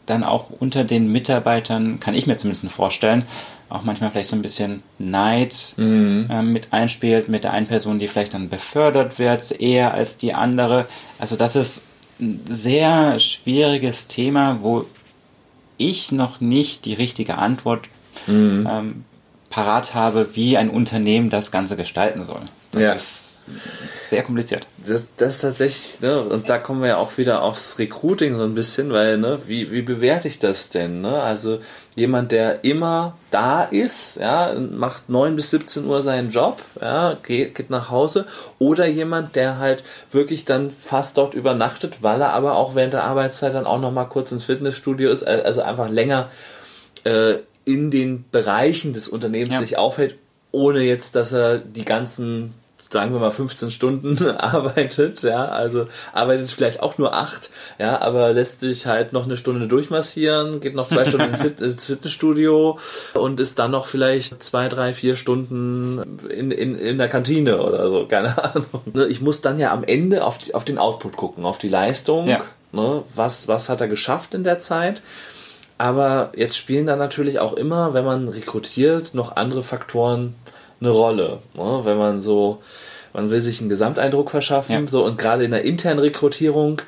[0.07, 3.25] dann auch unter den Mitarbeitern, kann ich mir zumindest vorstellen,
[3.69, 6.27] auch manchmal vielleicht so ein bisschen Neid mhm.
[6.31, 10.35] äh, mit einspielt, mit der einen Person, die vielleicht dann befördert wird, eher als die
[10.35, 10.87] andere.
[11.19, 11.85] Also das ist
[12.21, 14.85] ein sehr schwieriges Thema, wo
[15.77, 17.89] ich noch nicht die richtige Antwort
[18.27, 18.69] mhm.
[18.71, 19.05] ähm,
[19.51, 22.43] parat habe, wie ein Unternehmen das Ganze gestalten soll.
[22.73, 22.93] Das ja.
[22.93, 23.34] ist
[24.07, 24.67] sehr kompliziert.
[24.87, 28.45] Das, das ist tatsächlich, ne, und da kommen wir ja auch wieder aufs Recruiting so
[28.45, 31.03] ein bisschen, weil, ne, wie, wie bewerte ich das denn?
[31.03, 31.23] Ne?
[31.23, 31.59] Also
[31.95, 37.55] jemand, der immer da ist, ja, macht 9 bis 17 Uhr seinen Job, ja, geht,
[37.55, 38.27] geht nach Hause,
[38.59, 43.05] oder jemand, der halt wirklich dann fast dort übernachtet, weil er aber auch während der
[43.05, 46.31] Arbeitszeit dann auch nochmal kurz ins Fitnessstudio ist, also einfach länger
[47.05, 49.61] äh, in den Bereichen des Unternehmens ja.
[49.61, 50.17] sich aufhält,
[50.51, 52.55] ohne jetzt, dass er die ganzen
[52.95, 58.33] sagen wir mal 15 Stunden arbeitet, ja, also arbeitet vielleicht auch nur acht, ja, aber
[58.33, 62.79] lässt sich halt noch eine Stunde durchmassieren, geht noch zwei Stunden ins Fitnessstudio
[63.15, 67.91] und ist dann noch vielleicht zwei, drei, vier Stunden in, in, in der Kantine oder
[67.91, 68.67] so, keine Ahnung.
[68.95, 71.69] Ne, ich muss dann ja am Ende auf, die, auf den Output gucken, auf die
[71.69, 72.43] Leistung, ja.
[72.73, 75.03] ne, was, was hat er geschafft in der Zeit
[75.77, 80.37] aber jetzt spielen da natürlich auch immer, wenn man rekrutiert, noch andere Faktoren
[80.81, 81.39] eine Rolle.
[81.55, 81.81] Ne?
[81.85, 82.63] Wenn man so,
[83.13, 84.87] man will sich einen Gesamteindruck verschaffen, ja.
[84.87, 86.83] so und gerade in der internen Rekrutierung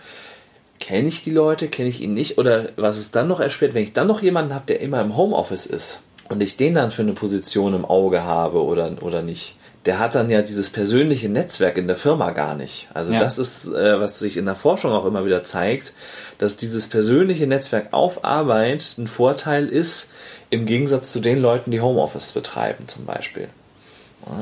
[0.79, 3.83] kenne ich die Leute, kenne ich ihn nicht oder was ist dann noch erschwert, wenn
[3.83, 7.03] ich dann noch jemanden habe, der immer im Homeoffice ist und ich den dann für
[7.03, 11.79] eine Position im Auge habe oder, oder nicht der hat dann ja dieses persönliche Netzwerk
[11.79, 12.89] in der Firma gar nicht.
[12.93, 13.21] Also ja.
[13.21, 15.93] das ist, äh, was sich in der Forschung auch immer wieder zeigt,
[16.39, 20.11] dass dieses persönliche Netzwerk auf Arbeit ein Vorteil ist,
[20.51, 23.49] im Gegensatz zu den Leuten, die Homeoffice betreiben zum Beispiel.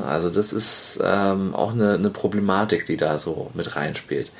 [0.07, 4.31] Also das ist ähm, auch eine, eine, Problematik, die da so mit reinspielt.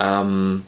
[0.00, 0.64] Ähm,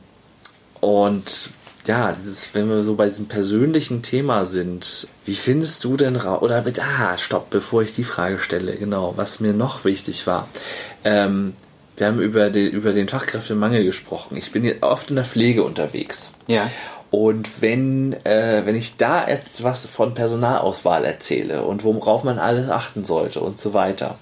[0.81, 1.51] und
[1.87, 6.43] ja, dieses, wenn wir so bei diesem persönlichen Thema sind, wie findest du denn raus,
[6.43, 10.49] oder mit, ah, stopp, bevor ich die Frage stelle, genau, was mir noch wichtig war.
[11.03, 11.55] Ähm,
[11.97, 14.37] wir haben über den, über den Fachkräftemangel gesprochen.
[14.37, 16.33] Ich bin oft in der Pflege unterwegs.
[16.47, 16.71] Ja.
[17.13, 22.71] Und wenn, äh, wenn ich da jetzt was von Personalauswahl erzähle und worauf man alles
[22.71, 24.19] achten sollte und so weiter,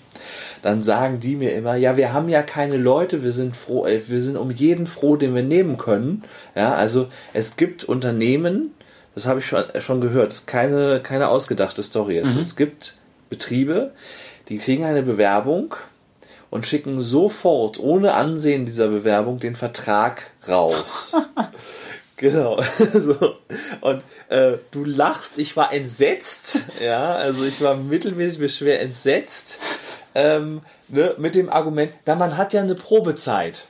[0.63, 4.03] dann sagen die mir immer, ja, wir haben ja keine Leute, wir sind froh, äh,
[4.09, 6.25] wir sind um jeden froh, den wir nehmen können.
[6.57, 8.75] Ja, also es gibt Unternehmen,
[9.15, 12.21] das habe ich schon, schon gehört, das ist keine, keine ausgedachte Story.
[12.21, 12.41] Mhm.
[12.41, 12.97] Es gibt
[13.29, 13.93] Betriebe,
[14.49, 15.77] die kriegen eine Bewerbung
[16.51, 21.17] und schicken sofort, ohne Ansehen dieser Bewerbung, den Vertrag raus.
[22.21, 22.61] genau.
[22.95, 23.35] so.
[23.81, 29.59] Und äh, du lachst, ich war entsetzt, ja, also ich war mittelmäßig bis schwer entsetzt
[30.15, 33.67] ähm, ne, mit dem Argument, na, man hat ja eine Probezeit.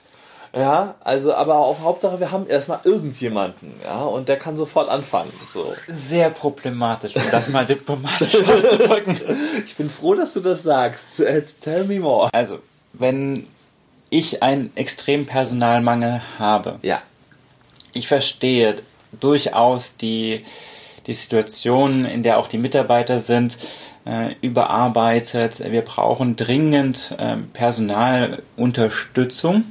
[0.53, 5.33] Ja, also aber auf Hauptsache, wir haben erstmal irgendjemanden, ja, und der kann sofort anfangen.
[5.53, 5.75] So.
[5.87, 9.17] Sehr problematisch, um das mal diplomatisch auszudrücken.
[9.65, 11.21] Ich bin froh, dass du das sagst.
[11.21, 12.29] Äh, tell me more.
[12.33, 12.59] Also,
[12.95, 13.47] wenn
[14.09, 17.01] ich einen extremen Personalmangel habe, ja.
[17.93, 18.77] Ich verstehe
[19.19, 20.45] durchaus die,
[21.07, 23.57] die Situation, in der auch die Mitarbeiter sind,
[24.05, 25.63] äh, überarbeitet.
[25.71, 29.65] Wir brauchen dringend äh, Personalunterstützung.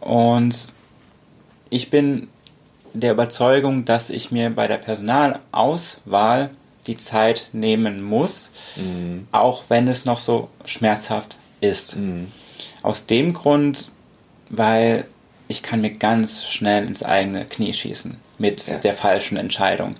[0.00, 0.72] Und
[1.70, 2.28] ich bin
[2.94, 6.50] der Überzeugung, dass ich mir bei der Personalauswahl
[6.86, 9.28] die Zeit nehmen muss, mhm.
[9.30, 11.96] auch wenn es noch so schmerzhaft ist.
[11.96, 12.32] Mhm.
[12.82, 13.90] Aus dem Grund,
[14.48, 15.06] weil
[15.48, 18.78] ich kann mir ganz schnell ins eigene Knie schießen mit ja.
[18.78, 19.96] der falschen Entscheidung.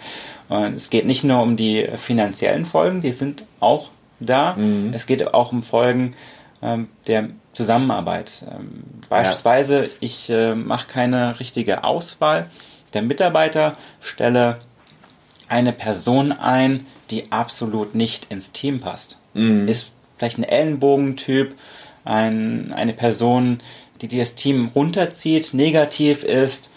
[0.49, 4.55] Und es geht nicht nur um die finanziellen Folgen, die sind auch da.
[4.55, 4.93] Mhm.
[4.95, 6.15] Es geht auch um Folgen
[6.63, 8.45] ähm, der Zusammenarbeit.
[8.51, 9.89] Ähm, beispielsweise, ja.
[10.01, 12.49] ich äh, mache keine richtige Auswahl
[12.95, 14.59] der Mitarbeiter, stelle
[15.49, 19.21] eine Person ein, die absolut nicht ins Team passt.
[19.35, 19.69] Mhm.
[19.69, 21.55] Ist vielleicht ein Ellenbogentyp,
[22.05, 23.61] ein, eine Person,
[24.01, 26.71] die, die das Team runterzieht, negativ ist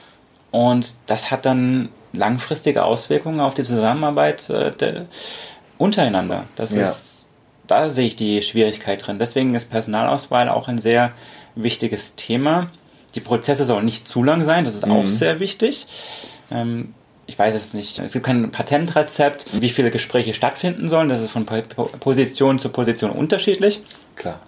[0.51, 5.05] und das hat dann langfristige Auswirkungen auf die Zusammenarbeit äh, der,
[5.77, 6.45] untereinander.
[6.55, 6.83] Das ja.
[6.83, 7.29] ist,
[7.67, 9.17] da sehe ich die Schwierigkeit drin.
[9.17, 11.13] Deswegen ist Personalauswahl auch ein sehr
[11.55, 12.69] wichtiges Thema.
[13.15, 14.93] Die Prozesse sollen nicht zu lang sein, das ist mhm.
[14.93, 15.87] auch sehr wichtig.
[16.51, 16.93] Ähm,
[17.27, 21.07] ich weiß es nicht, es gibt kein Patentrezept, wie viele Gespräche stattfinden sollen.
[21.07, 23.81] Das ist von Position zu Position unterschiedlich.
[24.15, 24.41] Klar.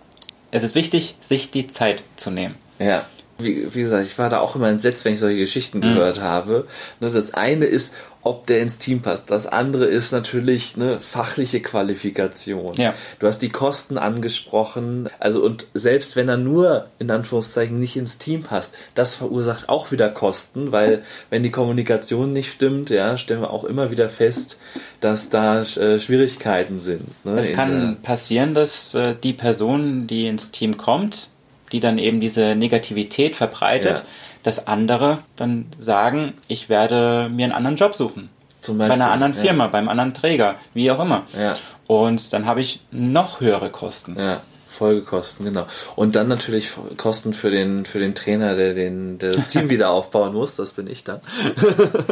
[0.55, 2.53] Es ist wichtig, sich die Zeit zu nehmen.
[2.77, 3.07] Ja
[3.43, 5.95] wie, wie gesagt, ich war da auch immer entsetzt, wenn ich solche Geschichten mhm.
[5.95, 6.67] gehört habe.
[6.99, 9.29] Ne, das eine ist, ob der ins Team passt.
[9.31, 12.75] Das andere ist natürlich eine fachliche Qualifikation.
[12.75, 12.93] Ja.
[13.19, 15.09] Du hast die Kosten angesprochen.
[15.19, 19.91] Also und selbst wenn er nur in Anführungszeichen nicht ins Team passt, das verursacht auch
[19.91, 24.57] wieder Kosten, weil wenn die Kommunikation nicht stimmt, ja, stellen wir auch immer wieder fest,
[25.01, 27.25] dass da äh, Schwierigkeiten sind.
[27.25, 31.29] Ne, es kann passieren, dass äh, die Person, die ins Team kommt,
[31.73, 34.05] die dann eben diese Negativität verbreitet, ja.
[34.43, 38.29] dass andere dann sagen, ich werde mir einen anderen Job suchen.
[38.61, 39.69] Zum Beispiel, bei einer anderen Firma, ja.
[39.71, 41.23] beim anderen Träger, wie auch immer.
[41.37, 41.57] Ja.
[41.85, 44.15] Und dann habe ich noch höhere Kosten.
[44.17, 44.41] Ja.
[44.73, 45.67] Folgekosten, genau.
[45.95, 49.91] Und dann natürlich Kosten für den, für den Trainer, der, den, der das Team wieder
[49.91, 51.21] aufbauen muss, das bin ich dann.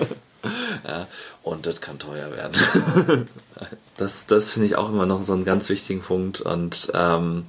[0.87, 1.07] ja,
[1.41, 3.27] und das kann teuer werden.
[3.97, 6.39] das das finde ich auch immer noch so einen ganz wichtigen Punkt.
[6.39, 7.45] Und ähm,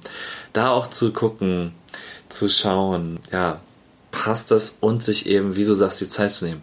[0.53, 1.73] da auch zu gucken,
[2.29, 3.59] zu schauen, ja,
[4.11, 6.61] passt das und sich eben, wie du sagst, die Zeit zu nehmen.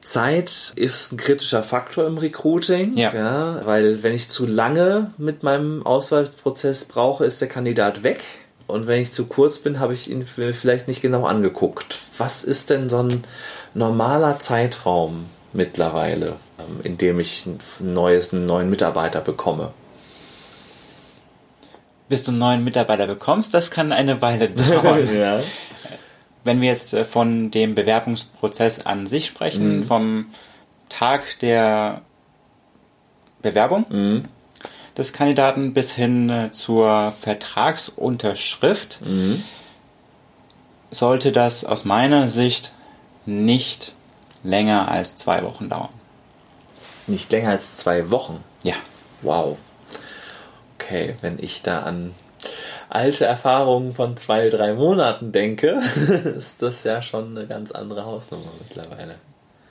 [0.00, 3.12] Zeit ist ein kritischer Faktor im Recruiting, ja.
[3.12, 3.66] ja.
[3.66, 8.22] weil wenn ich zu lange mit meinem Auswahlprozess brauche, ist der Kandidat weg.
[8.66, 11.98] Und wenn ich zu kurz bin, habe ich ihn vielleicht nicht genau angeguckt.
[12.16, 13.24] Was ist denn so ein
[13.74, 19.72] normaler Zeitraum mittlerweile, ähm, in dem ich ein neues, einen neuen Mitarbeiter bekomme?
[22.08, 25.14] Bis du einen neuen Mitarbeiter bekommst, das kann eine Weile dauern.
[25.14, 25.40] ja.
[26.44, 29.84] Wenn wir jetzt äh, von dem Bewerbungsprozess an sich sprechen, mhm.
[29.84, 30.26] vom
[30.88, 32.02] Tag der
[33.42, 34.22] Bewerbung mhm.
[34.96, 39.42] des Kandidaten bis hin äh, zur Vertragsunterschrift, mhm.
[40.90, 42.72] sollte das aus meiner Sicht
[43.26, 43.92] nicht
[44.42, 45.90] länger als zwei Wochen dauern.
[47.06, 48.42] Nicht länger als zwei Wochen?
[48.62, 48.74] Ja.
[49.20, 49.58] Wow
[50.88, 52.14] okay, wenn ich da an
[52.88, 55.80] alte Erfahrungen von zwei, drei Monaten denke,
[56.36, 59.16] ist das ja schon eine ganz andere Hausnummer mittlerweile.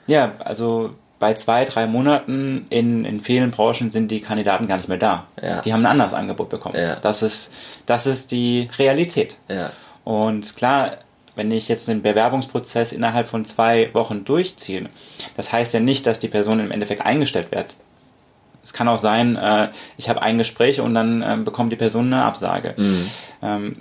[0.06, 4.88] Ja, also bei zwei, drei Monaten in, in vielen Branchen sind die Kandidaten gar nicht
[4.88, 5.26] mehr da.
[5.42, 5.60] Ja.
[5.62, 6.76] Die haben ein anderes Angebot bekommen.
[6.78, 6.96] Ja.
[7.00, 7.52] Das, ist,
[7.86, 9.36] das ist die Realität.
[9.48, 9.72] Ja.
[10.04, 10.98] Und klar,
[11.34, 14.88] wenn ich jetzt den Bewerbungsprozess innerhalb von zwei Wochen durchziehe,
[15.36, 17.74] das heißt ja nicht, dass die Person im Endeffekt eingestellt wird.
[18.68, 22.12] Es kann auch sein, äh, ich habe ein Gespräch und dann äh, bekommt die Person
[22.12, 22.74] eine Absage.
[22.76, 23.10] Mhm.
[23.40, 23.76] Ähm,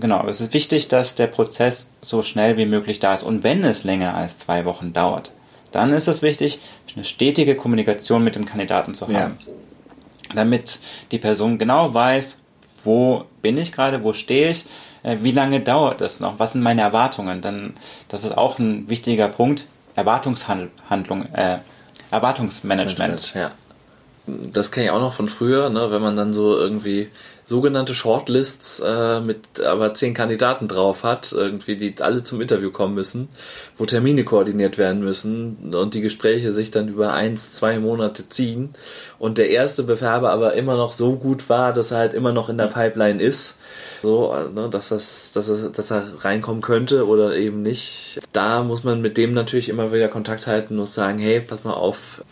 [0.00, 3.22] genau, es ist wichtig, dass der Prozess so schnell wie möglich da ist.
[3.22, 5.30] Und wenn es länger als zwei Wochen dauert,
[5.70, 6.58] dann ist es wichtig,
[6.96, 9.38] eine stetige Kommunikation mit dem Kandidaten zu haben.
[9.46, 10.34] Ja.
[10.34, 10.80] Damit
[11.12, 12.40] die Person genau weiß,
[12.82, 14.66] wo bin ich gerade, wo stehe ich,
[15.04, 17.42] äh, wie lange dauert es noch, was sind meine Erwartungen.
[17.42, 17.74] Dann,
[18.08, 21.58] das ist auch ein wichtiger Punkt, Erwartungshandlung, äh,
[22.10, 23.34] Erwartungsmanagement.
[23.34, 23.52] Ja.
[24.52, 27.08] Das kenne ich auch noch von früher, ne, wenn man dann so irgendwie
[27.48, 32.94] sogenannte Shortlists äh, mit aber zehn Kandidaten drauf hat, irgendwie, die alle zum Interview kommen
[32.94, 33.30] müssen,
[33.78, 38.74] wo Termine koordiniert werden müssen und die Gespräche sich dann über eins, zwei Monate ziehen
[39.18, 42.50] und der erste Bewerber aber immer noch so gut war, dass er halt immer noch
[42.50, 43.56] in der Pipeline ist,
[44.02, 48.20] so, ne, dass, das, dass, er, dass er reinkommen könnte oder eben nicht.
[48.32, 51.72] Da muss man mit dem natürlich immer wieder Kontakt halten und sagen, hey, pass mal
[51.72, 52.22] auf,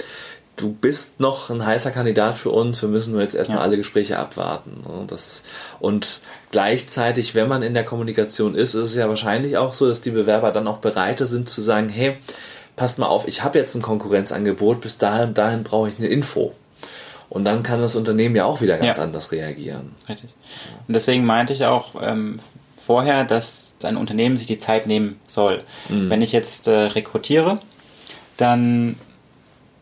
[0.56, 3.64] du bist noch ein heißer Kandidat für uns, wir müssen nur jetzt erstmal ja.
[3.64, 4.80] alle Gespräche abwarten.
[4.84, 5.42] Und, das,
[5.80, 10.00] und gleichzeitig, wenn man in der Kommunikation ist, ist es ja wahrscheinlich auch so, dass
[10.00, 12.16] die Bewerber dann auch bereit sind zu sagen, hey,
[12.74, 16.52] passt mal auf, ich habe jetzt ein Konkurrenzangebot, bis dahin, dahin brauche ich eine Info.
[17.28, 19.02] Und dann kann das Unternehmen ja auch wieder ganz ja.
[19.02, 19.94] anders reagieren.
[20.08, 20.30] Richtig.
[20.86, 22.38] Und deswegen meinte ich auch ähm,
[22.78, 25.62] vorher, dass ein Unternehmen sich die Zeit nehmen soll.
[25.88, 26.08] Mhm.
[26.08, 27.60] Wenn ich jetzt äh, rekrutiere,
[28.36, 28.96] dann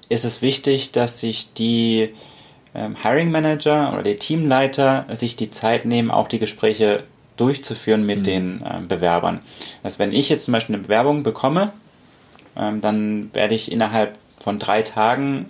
[0.08, 2.14] ist es wichtig, dass sich die
[2.74, 7.04] ähm, Hiring Manager oder die Teamleiter sich die Zeit nehmen, auch die Gespräche
[7.36, 8.24] durchzuführen mit mhm.
[8.24, 9.40] den ähm, Bewerbern.
[9.82, 11.72] Also wenn ich jetzt zum Beispiel eine Bewerbung bekomme,
[12.56, 15.46] ähm, dann werde ich innerhalb von drei Tagen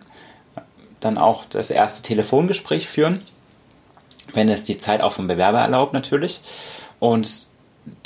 [0.56, 0.60] äh,
[1.00, 3.22] dann auch das erste Telefongespräch führen,
[4.32, 6.40] wenn es die Zeit auch vom Bewerber erlaubt natürlich.
[7.00, 7.46] Und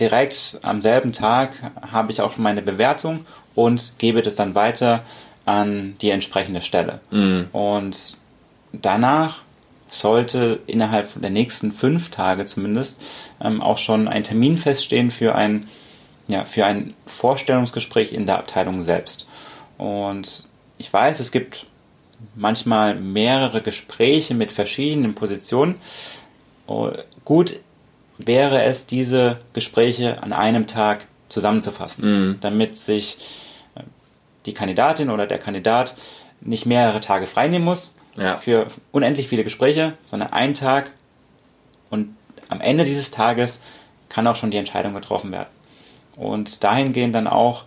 [0.01, 1.53] direkt am selben Tag
[1.93, 5.05] habe ich auch schon meine Bewertung und gebe das dann weiter
[5.49, 7.01] an die entsprechende Stelle.
[7.11, 7.47] Mhm.
[7.53, 8.19] Und
[8.73, 9.41] danach
[9.89, 13.01] sollte innerhalb der nächsten fünf Tage zumindest
[13.41, 15.67] ähm, auch schon ein Termin feststehen für ein,
[16.29, 19.27] ja, für ein Vorstellungsgespräch in der Abteilung selbst.
[19.79, 20.45] Und
[20.77, 21.65] ich weiß, es gibt
[22.35, 25.77] manchmal mehrere Gespräche mit verschiedenen Positionen.
[26.67, 26.91] Oh,
[27.25, 27.59] gut
[28.19, 32.39] wäre es, diese Gespräche an einem Tag zusammenzufassen, mhm.
[32.43, 33.17] damit sich
[34.47, 35.95] die Kandidatin oder der Kandidat
[36.41, 38.39] nicht mehrere Tage freinehmen muss ja.
[38.39, 40.93] für unendlich viele Gespräche, sondern einen Tag
[41.91, 42.17] und
[42.49, 43.61] am Ende dieses Tages
[44.09, 45.49] kann auch schon die Entscheidung getroffen werden.
[46.17, 47.65] Und dahingehend dann auch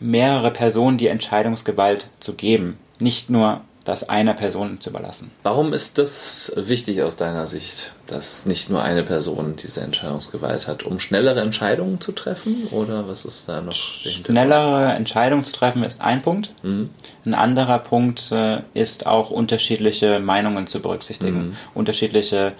[0.00, 2.78] mehrere Personen die Entscheidungsgewalt zu geben.
[2.98, 5.30] Nicht nur das einer Person zu überlassen.
[5.42, 10.84] Warum ist das wichtig aus deiner Sicht, dass nicht nur eine Person diese Entscheidungsgewalt hat?
[10.84, 13.74] Um schnellere Entscheidungen zu treffen oder was ist da noch?
[13.74, 16.50] Schnellere Entscheidungen zu treffen ist ein Punkt.
[16.62, 16.90] Mhm.
[17.26, 21.56] Ein anderer Punkt äh, ist auch unterschiedliche Meinungen zu berücksichtigen, mhm.
[21.74, 22.52] unterschiedliche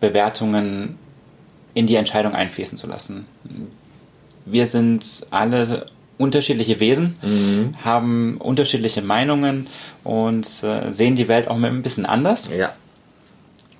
[0.00, 0.98] Bewertungen
[1.74, 3.26] in die Entscheidung einfließen zu lassen.
[4.46, 5.86] Wir sind alle
[6.18, 7.72] unterschiedliche Wesen, mhm.
[7.82, 9.66] haben unterschiedliche Meinungen
[10.04, 12.50] und äh, sehen die Welt auch ein bisschen anders.
[12.56, 12.74] Ja.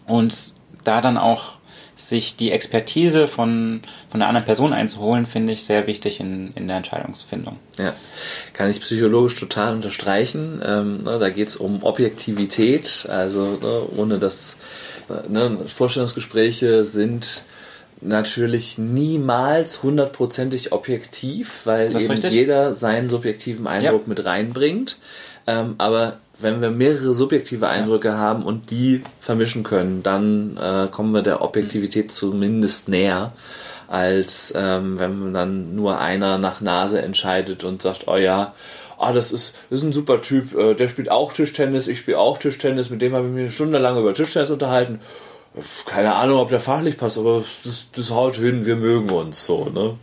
[0.06, 1.54] Und da dann auch
[1.96, 6.68] sich die Expertise von, von einer anderen Person einzuholen, finde ich sehr wichtig in, in
[6.68, 7.56] der Entscheidungsfindung.
[7.78, 7.94] Ja,
[8.52, 10.60] kann ich psychologisch total unterstreichen.
[10.64, 14.58] Ähm, ne, da geht es um Objektivität, also ne, ohne dass
[15.28, 17.44] ne, Vorstellungsgespräche sind
[18.04, 24.08] natürlich niemals hundertprozentig objektiv, weil eben jeder seinen subjektiven Eindruck ja.
[24.08, 24.98] mit reinbringt.
[25.46, 28.18] Ähm, aber wenn wir mehrere subjektive Eindrücke ja.
[28.18, 33.32] haben und die vermischen können, dann äh, kommen wir der Objektivität zumindest näher,
[33.88, 38.54] als ähm, wenn dann nur einer nach Nase entscheidet und sagt, oh ja,
[38.98, 42.18] ah, das ist, das ist ein super Typ, äh, der spielt auch Tischtennis, ich spiele
[42.18, 45.00] auch Tischtennis, mit dem habe ich mich eine Stunde lang über Tischtennis unterhalten
[45.86, 49.66] keine Ahnung, ob der fachlich passt, aber das, das haut hin, wir mögen uns so,
[49.66, 49.96] ne?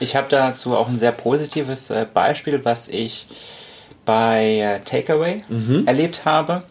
[0.00, 3.26] Ich habe dazu auch ein sehr positives äh, Beispiel, was ich
[4.04, 5.86] bei äh, Takeaway mhm.
[5.86, 6.64] erlebt habe.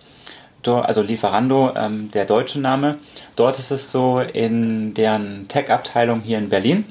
[0.65, 2.97] Also Lieferando, ähm, der deutsche Name.
[3.37, 6.83] Dort ist es so in deren Tech-Abteilung hier in Berlin.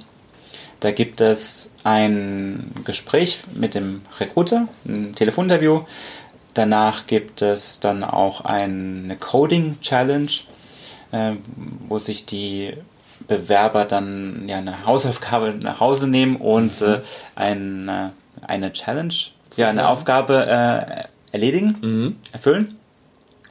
[0.80, 5.82] Da gibt es ein Gespräch mit dem Recruiter, ein Telefoninterview.
[6.54, 10.30] Danach gibt es dann auch eine Coding-Challenge
[11.12, 11.32] äh,
[11.88, 12.74] wo sich die
[13.26, 16.86] Bewerber dann ja eine Hausaufgabe nach Hause nehmen und mhm.
[16.86, 17.00] äh,
[17.34, 18.08] ein, äh,
[18.46, 19.14] eine Challenge,
[19.56, 22.16] ja, eine Aufgabe äh, erledigen, mhm.
[22.32, 22.76] erfüllen.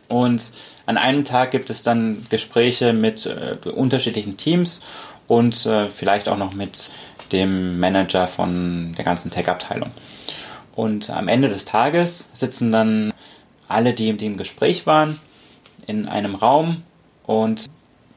[0.07, 0.51] Und
[0.85, 4.81] an einem Tag gibt es dann Gespräche mit äh, unterschiedlichen Teams
[5.27, 6.91] und vielleicht auch noch mit
[7.31, 9.89] dem Manager von der ganzen Tech-Abteilung.
[10.75, 13.11] Und am Ende des Tages sitzen dann
[13.67, 15.19] alle, die, die im Gespräch waren,
[15.87, 16.83] in einem Raum
[17.25, 17.69] und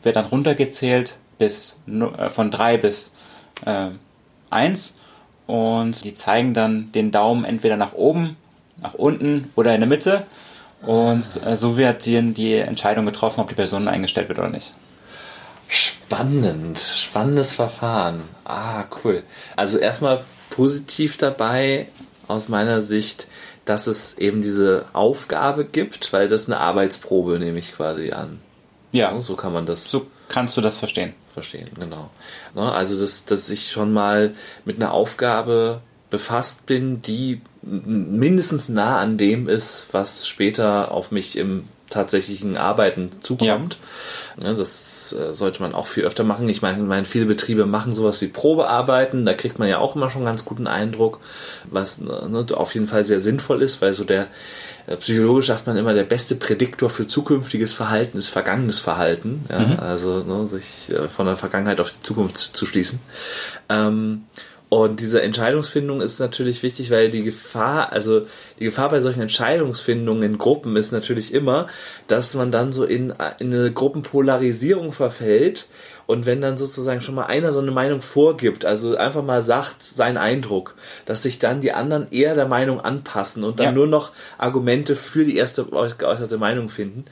[0.03, 3.15] wird dann runtergezählt bis äh, von drei bis
[3.65, 3.91] äh,
[5.47, 8.37] und die zeigen dann den Daumen entweder nach oben,
[8.81, 10.27] nach unten oder in der Mitte
[10.83, 14.73] und äh, so wird die, die Entscheidung getroffen, ob die Person eingestellt wird oder nicht.
[15.69, 18.23] Spannend, spannendes Verfahren.
[18.45, 19.23] Ah, cool.
[19.57, 21.89] Also erstmal positiv dabei
[22.27, 23.29] aus meiner Sicht,
[23.65, 28.41] dass es eben diese Aufgabe gibt, weil das eine Arbeitsprobe nehme ich quasi an.
[28.93, 29.21] Ja.
[29.21, 29.91] So kann man das.
[29.91, 31.15] So kannst du das verstehen.
[31.33, 32.11] Verstehen, genau.
[32.55, 34.35] Ne, also, dass, dass ich schon mal
[34.65, 35.81] mit einer Aufgabe
[36.11, 43.11] befasst bin, die mindestens nah an dem ist, was später auf mich im tatsächlichen Arbeiten
[43.21, 43.79] zukommt.
[44.43, 44.53] Ja.
[44.53, 46.49] Das äh, sollte man auch viel öfter machen.
[46.49, 49.25] Ich meine, viele Betriebe machen sowas wie Probearbeiten.
[49.25, 51.21] Da kriegt man ja auch immer schon einen ganz guten Eindruck,
[51.71, 54.29] was ne, auf jeden Fall sehr sinnvoll ist, weil so der
[54.97, 59.45] psychologisch sagt man immer, der beste Prädiktor für zukünftiges Verhalten ist vergangenes Verhalten.
[59.51, 59.59] Ja?
[59.61, 59.79] Mhm.
[59.79, 63.01] Also ne, sich äh, von der Vergangenheit auf die Zukunft zu schließen.
[63.69, 64.23] Ähm,
[64.69, 68.27] und diese Entscheidungsfindung ist natürlich wichtig, weil die Gefahr, also
[68.59, 71.69] die Gefahr bei solchen Entscheidungsfindungen in Gruppen ist natürlich immer,
[72.07, 75.67] dass man dann so in, in eine Gruppenpolarisierung verfällt.
[76.05, 79.83] Und wenn dann sozusagen schon mal einer so eine Meinung vorgibt, also einfach mal sagt
[79.83, 80.75] seinen Eindruck,
[81.07, 83.73] dass sich dann die anderen eher der Meinung anpassen und dann ja.
[83.73, 87.07] nur noch Argumente für die erste geäußerte Meinung finden.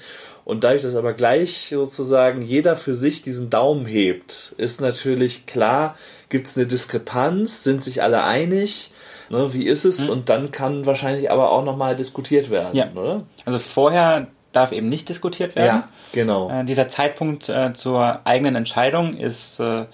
[0.46, 5.96] Und dadurch, dass aber gleich sozusagen jeder für sich diesen Daumen hebt, ist natürlich klar,
[6.28, 8.92] gibt es eine Diskrepanz, sind sich alle einig,
[9.28, 10.02] ne, wie ist es?
[10.02, 10.10] Mhm.
[10.10, 12.92] Und dann kann wahrscheinlich aber auch nochmal diskutiert werden, ja.
[12.94, 13.24] oder?
[13.44, 15.82] Also vorher darf eben nicht diskutiert werden.
[15.82, 16.48] Ja, genau.
[16.48, 19.86] Äh, dieser Zeitpunkt äh, zur eigenen Entscheidung ist äh,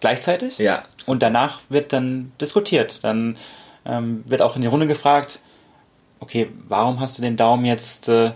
[0.00, 0.58] gleichzeitig.
[0.58, 0.82] Ja.
[1.06, 3.04] Und danach wird dann diskutiert.
[3.04, 3.36] Dann
[3.84, 5.38] ähm, wird auch in die Runde gefragt,
[6.18, 8.32] okay, warum hast du den Daumen jetzt äh,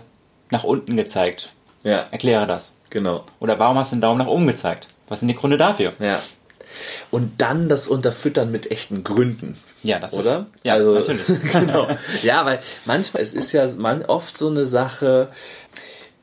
[0.51, 1.49] nach unten gezeigt.
[1.83, 2.05] Ja.
[2.11, 2.75] Erkläre das.
[2.89, 3.25] Genau.
[3.39, 4.87] Oder warum hast du den Daumen nach oben gezeigt?
[5.07, 5.93] Was sind die Gründe dafür?
[5.99, 6.19] Ja.
[7.09, 9.57] Und dann das Unterfüttern mit echten Gründen.
[9.83, 10.47] Ja, das oder?
[10.55, 11.25] Ist, ja, also, natürlich.
[11.51, 11.87] genau.
[12.21, 15.29] Ja, weil manchmal, es ist ja man, oft so eine Sache,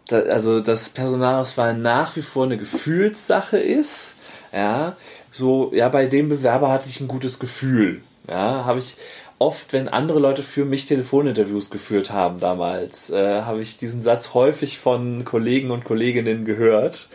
[0.06, 4.16] da, also dass Personalauswahl nach wie vor eine Gefühlssache ist.
[4.52, 4.96] Ja,
[5.30, 8.02] so, ja, bei dem Bewerber hatte ich ein gutes Gefühl.
[8.26, 8.96] Ja, habe ich,
[9.38, 14.34] oft, wenn andere Leute für mich Telefoninterviews geführt haben damals, äh, habe ich diesen Satz
[14.34, 17.08] häufig von Kollegen und Kolleginnen gehört.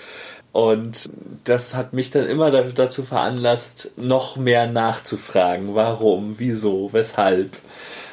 [0.51, 1.09] Und
[1.45, 5.73] das hat mich dann immer dazu veranlasst, noch mehr nachzufragen.
[5.73, 7.57] Warum, wieso, weshalb.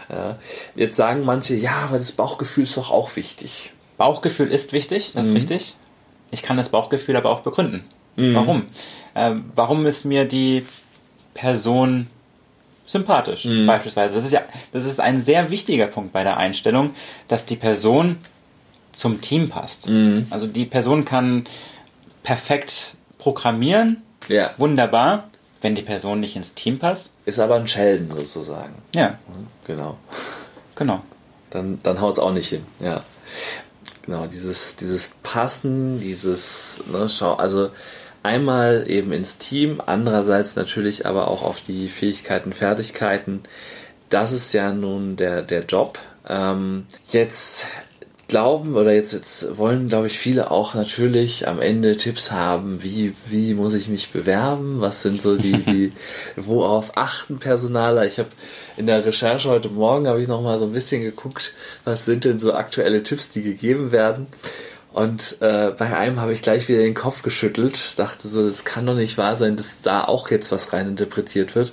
[0.09, 0.39] Ja.
[0.75, 3.73] Jetzt sagen manche, ja, aber das Bauchgefühl ist doch auch wichtig.
[3.99, 5.37] Bauchgefühl ist wichtig, das ist mhm.
[5.37, 5.77] richtig.
[6.31, 7.85] Ich kann das Bauchgefühl aber auch begründen.
[8.17, 8.35] Mhm.
[8.35, 8.67] Warum?
[9.15, 10.65] Ähm, warum ist mir die
[11.35, 12.07] Person
[12.91, 13.67] sympathisch, mhm.
[13.67, 14.15] beispielsweise.
[14.15, 16.91] Das ist ja, das ist ein sehr wichtiger Punkt bei der Einstellung,
[17.29, 18.19] dass die Person
[18.93, 19.89] zum Team passt.
[19.89, 20.27] Mhm.
[20.31, 21.45] Also die Person kann
[22.23, 24.51] perfekt programmieren, ja.
[24.57, 25.25] wunderbar.
[25.63, 27.13] Wenn die Person nicht ins Team passt.
[27.27, 28.77] Ist aber ein Schelden sozusagen.
[28.95, 29.11] Ja.
[29.11, 29.99] Mhm, genau.
[30.75, 31.03] Genau.
[31.51, 33.05] Dann, dann haut es auch nicht hin, ja.
[34.07, 37.69] Genau, dieses, dieses Passen, dieses, ne, schau, also
[38.23, 43.41] Einmal eben ins Team, andererseits natürlich aber auch auf die Fähigkeiten, Fertigkeiten.
[44.11, 45.99] Das ist ja nun der, der Job.
[46.29, 47.67] Ähm, jetzt
[48.31, 53.13] glauben oder jetzt, jetzt wollen, glaube ich, viele auch natürlich am Ende Tipps haben, wie,
[53.27, 55.93] wie muss ich mich bewerben, was sind so die, die
[56.37, 58.07] worauf achten Personaler.
[58.07, 58.29] Ich habe
[58.77, 61.55] in der Recherche heute Morgen habe ich noch mal so ein bisschen geguckt,
[61.85, 64.29] was sind denn so aktuelle Tipps, die gegeben werden.
[64.93, 68.87] Und äh, bei einem habe ich gleich wieder den Kopf geschüttelt, dachte so, das kann
[68.87, 71.73] doch nicht wahr sein, dass da auch jetzt was reininterpretiert wird.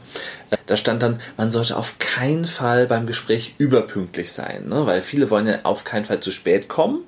[0.51, 4.85] Äh, da stand dann, man sollte auf keinen Fall beim Gespräch überpünktlich sein, ne?
[4.85, 6.99] weil viele wollen ja auf keinen Fall zu spät kommen,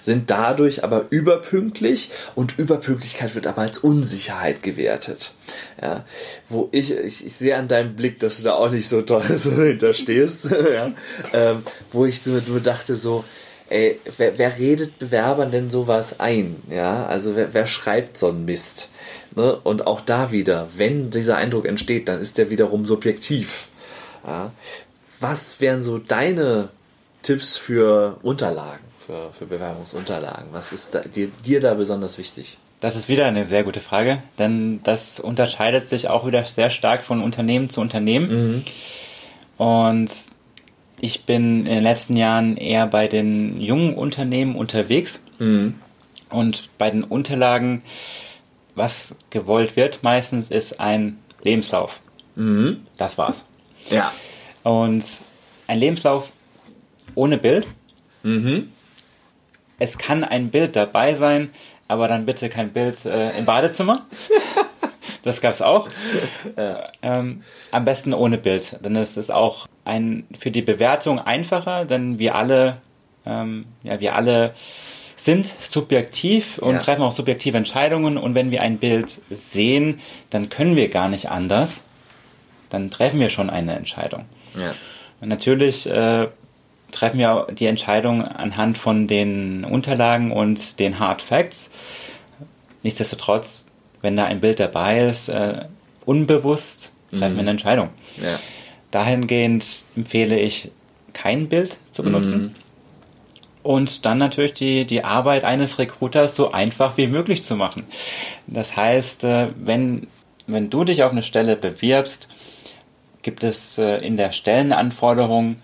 [0.00, 5.32] sind dadurch aber überpünktlich und Überpünktlichkeit wird aber als Unsicherheit gewertet.
[5.80, 6.04] Ja,
[6.48, 9.24] wo ich, ich, ich sehe an deinem Blick, dass du da auch nicht so toll
[9.36, 10.92] so hinterstehst, ja?
[11.34, 13.24] ähm, wo ich nur dachte so,
[13.72, 16.62] ey, wer, wer redet Bewerbern denn sowas ein?
[16.70, 18.90] Ja, also wer, wer schreibt so einen Mist?
[19.34, 19.54] Ne?
[19.64, 23.68] Und auch da wieder, wenn dieser Eindruck entsteht, dann ist der wiederum subjektiv.
[24.26, 24.52] Ja?
[25.20, 26.68] Was wären so deine
[27.22, 30.48] Tipps für Unterlagen, für, für Bewerbungsunterlagen?
[30.52, 32.58] Was ist da, dir, dir da besonders wichtig?
[32.80, 37.04] Das ist wieder eine sehr gute Frage, denn das unterscheidet sich auch wieder sehr stark
[37.04, 38.28] von Unternehmen zu Unternehmen.
[38.28, 38.64] Mhm.
[39.56, 40.10] Und
[41.02, 45.20] ich bin in den letzten Jahren eher bei den jungen Unternehmen unterwegs.
[45.40, 45.74] Mhm.
[46.30, 47.82] Und bei den Unterlagen,
[48.76, 51.98] was gewollt wird meistens, ist ein Lebenslauf.
[52.36, 52.86] Mhm.
[52.96, 53.44] Das war's.
[53.90, 54.12] Ja.
[54.62, 55.04] Und
[55.66, 56.30] ein Lebenslauf
[57.16, 57.66] ohne Bild.
[58.22, 58.70] Mhm.
[59.80, 61.50] Es kann ein Bild dabei sein,
[61.88, 64.06] aber dann bitte kein Bild äh, im Badezimmer.
[65.24, 65.88] das gab's auch.
[66.56, 66.84] Ja.
[67.02, 67.42] Ähm,
[67.72, 72.34] am besten ohne Bild, denn es ist auch ein für die Bewertung einfacher, denn wir
[72.34, 72.78] alle,
[73.26, 74.52] ähm, ja, wir alle
[75.16, 76.80] sind subjektiv und ja.
[76.80, 81.30] treffen auch subjektive Entscheidungen und wenn wir ein Bild sehen, dann können wir gar nicht
[81.30, 81.82] anders.
[82.70, 84.24] Dann treffen wir schon eine Entscheidung.
[84.56, 84.74] Ja.
[85.20, 86.28] Und natürlich äh,
[86.90, 91.70] treffen wir die Entscheidung anhand von den Unterlagen und den Hard Facts.
[92.82, 93.66] Nichtsdestotrotz,
[94.00, 95.66] wenn da ein Bild dabei ist, äh,
[96.04, 97.36] unbewusst treffen mhm.
[97.36, 97.90] wir eine Entscheidung.
[98.16, 98.38] Ja.
[98.92, 100.70] Dahingehend empfehle ich,
[101.12, 102.42] kein Bild zu benutzen.
[102.42, 102.54] Mhm.
[103.62, 107.84] Und dann natürlich die, die Arbeit eines Recruiters so einfach wie möglich zu machen.
[108.46, 110.08] Das heißt, äh, wenn,
[110.46, 112.28] wenn du dich auf eine Stelle bewirbst,
[113.22, 115.56] gibt es äh, in der Stellenanforderung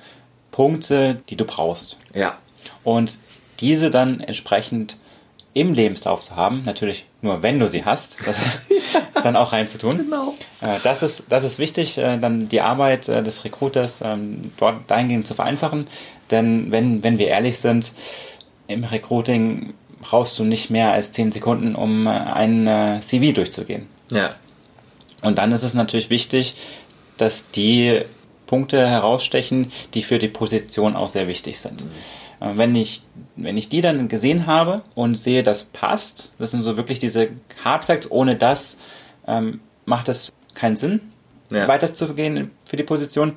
[0.51, 1.99] Punkte, die du brauchst.
[2.15, 2.39] Ja.
[2.85, 3.19] Und
[3.61, 4.97] diese dann entsprechend
[5.59, 8.37] im Lebenslauf zu haben, natürlich nur wenn du sie hast, das
[9.23, 9.99] dann auch reinzutun.
[9.99, 10.35] Genau.
[10.61, 15.35] Äh, das ist, das ist wichtig, dann die Arbeit des Recruiters ähm, dort dahingehend zu
[15.35, 15.87] vereinfachen,
[16.31, 17.93] denn wenn, wenn wir ehrlich sind,
[18.67, 23.87] im Recruiting brauchst du nicht mehr als 10 Sekunden, um äh, ein äh, CV durchzugehen.
[24.11, 24.37] Ja.
[25.23, 26.55] Und dann ist es natürlich wichtig,
[27.17, 28.03] dass die
[28.47, 31.85] Punkte herausstechen, die für die Position auch sehr wichtig sind.
[31.85, 31.91] Mhm.
[32.41, 33.03] Äh, wenn ich,
[33.37, 37.29] wenn ich die dann gesehen habe und sehe, das passt, das sind so wirklich diese
[37.65, 38.79] Hardfacts, ohne das
[39.27, 41.01] ähm, macht es keinen Sinn,
[41.53, 41.69] ja.
[41.69, 43.37] weiterzugehen für die Position.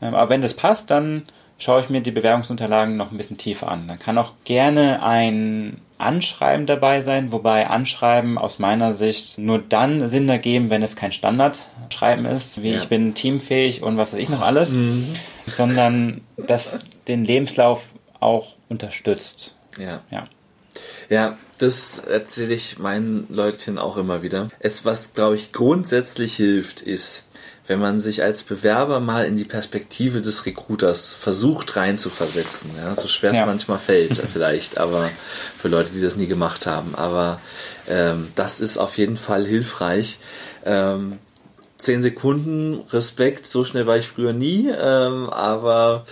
[0.00, 1.22] Ähm, aber wenn das passt, dann
[1.58, 3.88] schaue ich mir die Bewerbungsunterlagen noch ein bisschen tiefer an.
[3.88, 10.06] Dann kann auch gerne ein Anschreiben dabei sein, wobei Anschreiben aus meiner Sicht nur dann
[10.08, 12.76] Sinn ergeben, wenn es kein Standardschreiben ist, wie ja.
[12.76, 15.06] ich bin teamfähig und was weiß ich noch alles, mhm.
[15.46, 17.82] sondern das den Lebenslauf
[18.26, 19.54] auch unterstützt.
[19.78, 20.02] Ja.
[20.10, 20.28] ja.
[21.08, 24.50] Ja, das erzähle ich meinen Leutchen auch immer wieder.
[24.58, 27.24] Es, was, glaube ich, grundsätzlich hilft, ist,
[27.66, 32.70] wenn man sich als Bewerber mal in die Perspektive des Recruiters versucht reinzuversetzen.
[32.76, 33.46] Ja, so schwer es ja.
[33.46, 35.08] manchmal fällt, vielleicht, aber
[35.56, 36.94] für Leute, die das nie gemacht haben.
[36.94, 37.40] Aber
[37.88, 40.18] ähm, das ist auf jeden Fall hilfreich.
[40.64, 41.18] Ähm,
[41.78, 46.06] zehn Sekunden Respekt, so schnell war ich früher nie, ähm, aber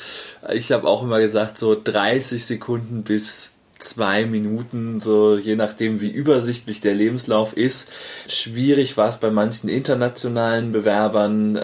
[0.52, 6.10] ich habe auch immer gesagt, so 30 Sekunden bis zwei Minuten, so je nachdem, wie
[6.10, 7.90] übersichtlich der Lebenslauf ist.
[8.28, 11.60] Schwierig war es bei manchen internationalen Bewerbern,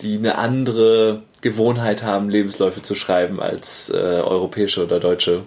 [0.00, 5.42] die eine andere Gewohnheit haben, Lebensläufe zu schreiben als äh, europäische oder deutsche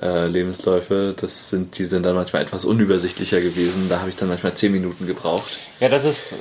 [0.00, 1.14] äh, Lebensläufe.
[1.20, 3.86] Das sind, die sind dann manchmal etwas unübersichtlicher gewesen.
[3.88, 5.58] Da habe ich dann manchmal zehn Minuten gebraucht.
[5.80, 6.36] Ja, das ist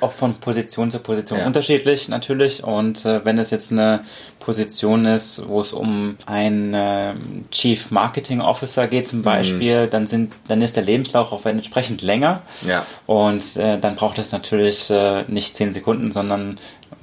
[0.00, 1.46] auch von Position zu Position ja.
[1.46, 2.62] unterschiedlich natürlich.
[2.62, 4.04] Und äh, wenn es jetzt eine
[4.40, 7.14] Position ist, wo es um einen äh,
[7.50, 9.24] Chief Marketing Officer geht zum mhm.
[9.24, 9.90] Beispiel, mhm.
[9.90, 12.42] dann sind, dann ist der Lebenslauf auch entsprechend länger.
[12.66, 12.84] Ja.
[13.06, 16.58] Und äh, dann braucht es natürlich äh, nicht zehn Sekunden, sondern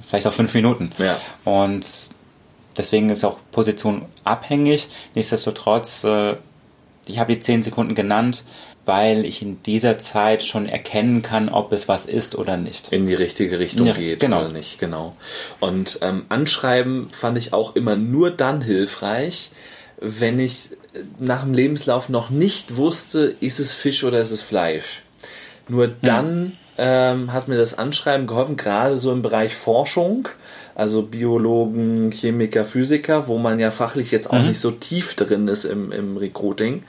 [0.06, 0.92] vielleicht auch fünf Minuten.
[0.98, 1.16] Ja.
[1.44, 1.84] Und
[2.76, 4.88] deswegen ist auch Position abhängig.
[5.14, 6.34] Nichtsdestotrotz, äh,
[7.06, 8.44] ich habe die zehn Sekunden genannt
[8.86, 12.92] weil ich in dieser Zeit schon erkennen kann, ob es was ist oder nicht.
[12.92, 14.40] In die richtige Richtung ja, geht genau.
[14.40, 15.16] oder nicht, genau.
[15.60, 19.50] Und ähm, Anschreiben fand ich auch immer nur dann hilfreich,
[20.00, 20.70] wenn ich
[21.18, 25.02] nach dem Lebenslauf noch nicht wusste, ist es Fisch oder ist es Fleisch.
[25.66, 30.28] Nur dann ähm, hat mir das Anschreiben geholfen, gerade so im Bereich Forschung,
[30.74, 34.48] also Biologen, Chemiker, Physiker, wo man ja fachlich jetzt auch mhm.
[34.48, 36.82] nicht so tief drin ist im, im Recruiting.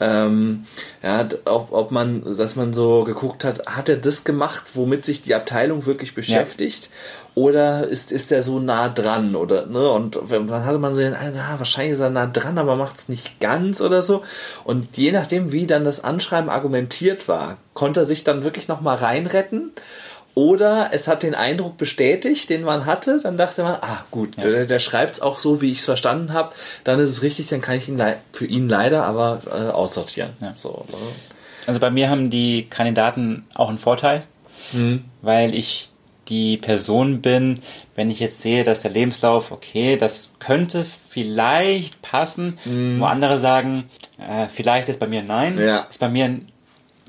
[0.00, 0.66] Ähm,
[1.00, 5.22] ja, ob, ob man, dass man so geguckt hat, hat er das gemacht, womit sich
[5.22, 6.86] die Abteilung wirklich beschäftigt?
[6.86, 6.90] Ja.
[7.34, 9.36] Oder ist, ist er so nah dran?
[9.36, 9.88] Oder, ne?
[9.90, 12.98] Und dann hatte man so den einen, ah, wahrscheinlich ist er nah dran, aber macht
[12.98, 14.22] es nicht ganz oder so.
[14.64, 18.96] Und je nachdem, wie dann das Anschreiben argumentiert war, konnte er sich dann wirklich nochmal
[18.96, 19.70] reinretten.
[20.34, 24.44] Oder es hat den Eindruck bestätigt, den man hatte, dann dachte man, ah gut, ja.
[24.44, 26.54] der, der schreibt es auch so, wie ich es verstanden habe,
[26.84, 28.02] dann ist es richtig, dann kann ich ihn
[28.32, 30.30] für ihn leider aber äh, aussortieren.
[30.40, 30.54] Ja.
[30.56, 30.96] So, ne?
[31.66, 34.22] Also bei mir haben die Kandidaten auch einen Vorteil,
[34.72, 35.04] mhm.
[35.20, 35.90] weil ich
[36.28, 37.60] die Person bin,
[37.94, 43.00] wenn ich jetzt sehe, dass der Lebenslauf, okay, das könnte vielleicht passen, mhm.
[43.00, 43.84] wo andere sagen,
[44.18, 45.80] äh, vielleicht ist bei mir nein, ja.
[45.90, 46.40] ist bei mir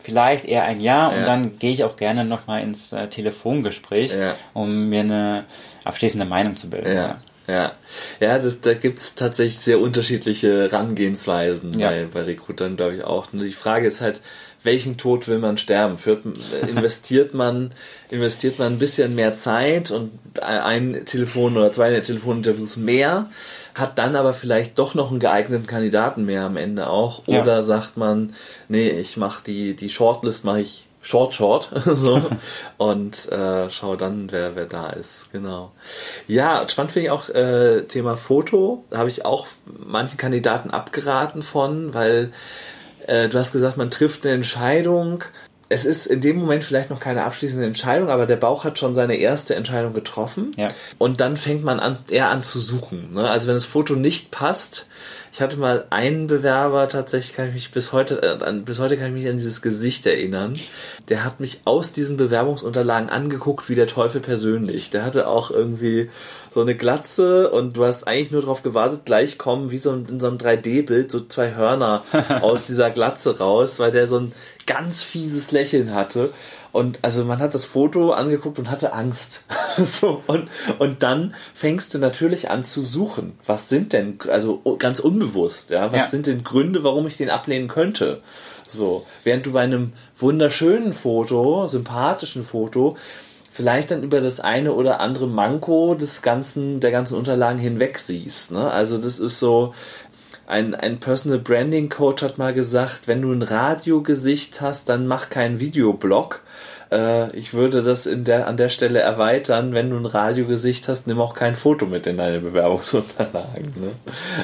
[0.04, 1.20] vielleicht eher ein Jahr ja.
[1.20, 4.36] und dann gehe ich auch gerne nochmal ins äh, Telefongespräch, ja.
[4.54, 5.46] um mir eine
[5.86, 6.96] abschließende Meinung zu bilden.
[6.96, 7.18] Ja.
[7.46, 7.74] Ja,
[8.22, 11.90] ja, das, da gibt's tatsächlich sehr unterschiedliche Herangehensweisen ja.
[11.90, 13.34] bei, bei Recruitern, glaube ich auch.
[13.34, 14.22] Und die Frage ist halt,
[14.64, 15.98] welchen Tod will man sterben?
[15.98, 16.24] Führt,
[16.68, 17.72] investiert man,
[18.10, 20.12] investiert man ein bisschen mehr Zeit und
[20.42, 23.30] ein Telefon oder zwei Telefoninterviews mehr,
[23.76, 27.28] hat dann aber vielleicht doch noch einen geeigneten Kandidaten mehr am Ende auch.
[27.28, 27.64] Oder ja.
[27.64, 28.34] sagt man,
[28.68, 32.22] nee, ich mache die, die Shortlist mache ich Short Short so
[32.78, 35.30] und äh, schau dann, wer wer da ist.
[35.34, 35.74] Genau.
[36.28, 38.86] Ja, spannend finde ich auch äh, Thema Foto.
[38.90, 39.48] Da habe ich auch
[39.86, 42.32] manchen Kandidaten abgeraten von, weil
[43.08, 45.24] äh, du hast gesagt, man trifft eine Entscheidung.
[45.70, 48.94] Es ist in dem Moment vielleicht noch keine abschließende Entscheidung, aber der Bauch hat schon
[48.94, 50.52] seine erste Entscheidung getroffen.
[50.56, 50.70] Ja.
[50.98, 53.14] Und dann fängt man an, eher an zu suchen.
[53.14, 53.30] Ne?
[53.30, 54.88] Also wenn das Foto nicht passt,
[55.34, 59.08] ich hatte mal einen Bewerber, tatsächlich kann ich mich bis heute, äh, bis heute kann
[59.08, 60.54] ich mich an dieses Gesicht erinnern.
[61.10, 64.92] Der hat mich aus diesen Bewerbungsunterlagen angeguckt wie der Teufel persönlich.
[64.92, 66.12] Der hatte auch irgendwie
[66.52, 70.20] so eine Glatze und du hast eigentlich nur darauf gewartet, gleich kommen wie so in
[70.20, 72.04] so einem 3D-Bild so zwei Hörner
[72.42, 74.34] aus dieser Glatze raus, weil der so ein
[74.68, 76.30] ganz fieses Lächeln hatte.
[76.74, 79.46] Und also man hat das Foto angeguckt und hatte Angst.
[79.78, 80.50] so, und,
[80.80, 83.34] und dann fängst du natürlich an zu suchen.
[83.46, 86.08] Was sind denn, also ganz unbewusst, ja, was ja.
[86.08, 88.22] sind denn Gründe, warum ich den ablehnen könnte?
[88.66, 92.98] So, während du bei einem wunderschönen Foto, sympathischen Foto,
[93.52, 98.52] vielleicht dann über das eine oder andere Manko des ganzen, der ganzen Unterlagen hinweg siehst.
[98.52, 98.72] Ne?
[98.72, 99.76] Also das ist so,
[100.46, 105.30] ein, ein Personal Branding Coach hat mal gesagt, wenn du ein Radiogesicht hast, dann mach
[105.30, 106.42] keinen Videoblog.
[106.92, 111.08] Äh, ich würde das in der, an der Stelle erweitern, wenn du ein Radiogesicht hast,
[111.08, 113.74] nimm auch kein Foto mit in deine Bewerbungsunterlagen.
[113.78, 113.92] Ne?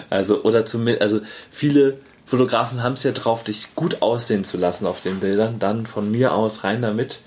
[0.10, 1.20] Also, oder zumindest, also
[1.52, 5.60] viele Fotografen haben es ja drauf, dich gut aussehen zu lassen auf den Bildern.
[5.60, 7.20] Dann von mir aus rein damit,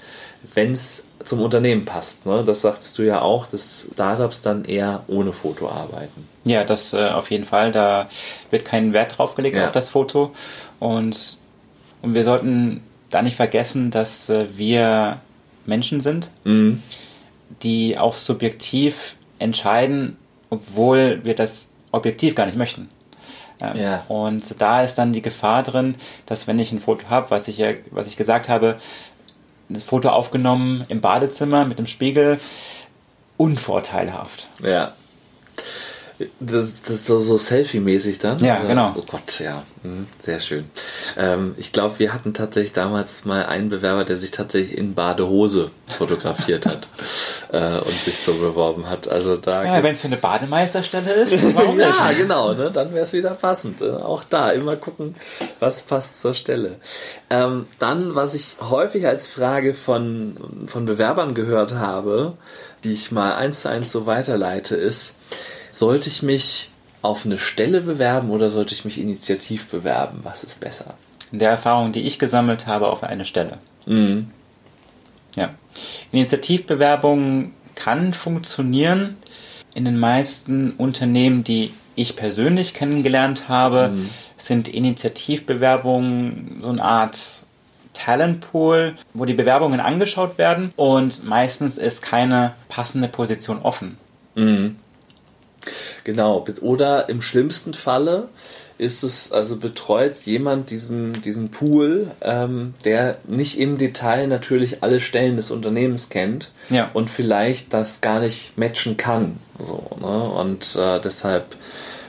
[0.55, 2.25] wenn es zum Unternehmen passt.
[2.25, 2.43] Ne?
[2.45, 6.32] Das sagtest du ja auch, dass Startups dann eher ohne Foto arbeiten.
[6.45, 7.73] Ja, das äh, auf jeden Fall.
[7.73, 8.09] Da
[8.51, 9.65] wird kein Wert drauf gelegt ja.
[9.65, 10.33] auf das Foto.
[10.81, 11.39] Und,
[12.03, 15.21] und wir sollten da nicht vergessen, dass äh, wir
[15.67, 16.83] Menschen sind, mhm.
[17.63, 20.17] die auch subjektiv entscheiden,
[20.51, 22.89] obwohl wir das objektiv gar nicht möchten.
[23.61, 24.05] Ähm, ja.
[24.09, 25.95] Und da ist dann die Gefahr drin,
[26.27, 28.77] dass wenn ich ein Foto habe, was ich ja, was ich gesagt habe,
[29.69, 32.41] das Foto aufgenommen im Badezimmer mit dem Spiegel,
[33.37, 34.49] unvorteilhaft.
[34.63, 34.93] Ja.
[36.41, 38.39] Das, das ist so, so Selfie-mäßig dann?
[38.39, 38.95] Ja, genau.
[38.97, 39.63] Oh Gott, ja.
[39.83, 40.71] Mhm, sehr schön.
[41.17, 45.71] Ähm, ich glaube, wir hatten tatsächlich damals mal einen Bewerber, der sich tatsächlich in Badehose
[45.87, 46.89] fotografiert hat
[47.53, 49.09] äh, und sich so beworben hat.
[49.09, 51.99] Also da ja, wenn es für eine Bademeisterstelle ist, warum nicht?
[51.99, 52.71] ja, genau, ne?
[52.71, 53.81] dann wäre es wieder passend.
[53.81, 55.17] Äh, auch da immer gucken,
[55.59, 56.77] was passt zur Stelle.
[57.31, 60.37] Ähm, dann, was ich häufig als Frage von,
[60.67, 62.35] von Bewerbern gehört habe,
[62.85, 65.15] die ich mal eins zu eins so weiterleite, ist,
[65.73, 66.71] sollte ich mich
[67.01, 70.21] auf eine Stelle bewerben oder sollte ich mich initiativ bewerben?
[70.23, 70.95] Was ist besser?
[71.33, 73.59] In der Erfahrung, die ich gesammelt habe, auf eine Stelle.
[73.87, 74.31] Mhm.
[75.35, 75.51] Ja.
[76.13, 79.17] Initiativbewerbung kann funktionieren.
[79.75, 84.11] In den meisten Unternehmen, die ich persönlich kennengelernt habe, mhm.
[84.37, 87.19] sind Initiativbewerbungen so eine Art
[87.95, 93.97] Talentpool, wo die Bewerbungen angeschaut werden und meistens ist keine passende Position offen.
[94.35, 94.77] Mhm.
[96.05, 96.45] Genau.
[96.61, 98.29] Oder im schlimmsten Falle
[98.79, 104.99] ist es, also betreut jemand diesen, diesen Pool, ähm, der nicht im Detail natürlich alle
[105.01, 106.91] Stellen des Unternehmens kennt ja.
[106.93, 109.39] und vielleicht das gar nicht matchen kann.
[109.59, 110.23] So, ne?
[110.31, 111.57] Und äh, deshalb,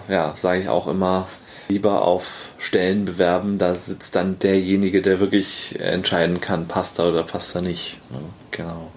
[0.08, 1.28] ja, sage ich auch immer,
[1.70, 7.24] lieber auf Stellen bewerben, da sitzt dann derjenige, der wirklich entscheiden kann, passt er oder
[7.24, 8.00] passt er nicht.
[8.10, 8.20] Ne?
[8.52, 8.92] Genau.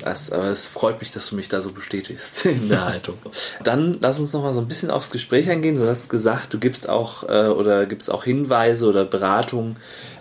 [0.00, 3.16] Das, aber es freut mich, dass du mich da so bestätigst in der Haltung.
[3.62, 5.76] Dann lass uns noch mal so ein bisschen aufs Gespräch eingehen.
[5.76, 9.76] Du hast gesagt, du gibst auch äh, oder gibst auch Hinweise oder Beratung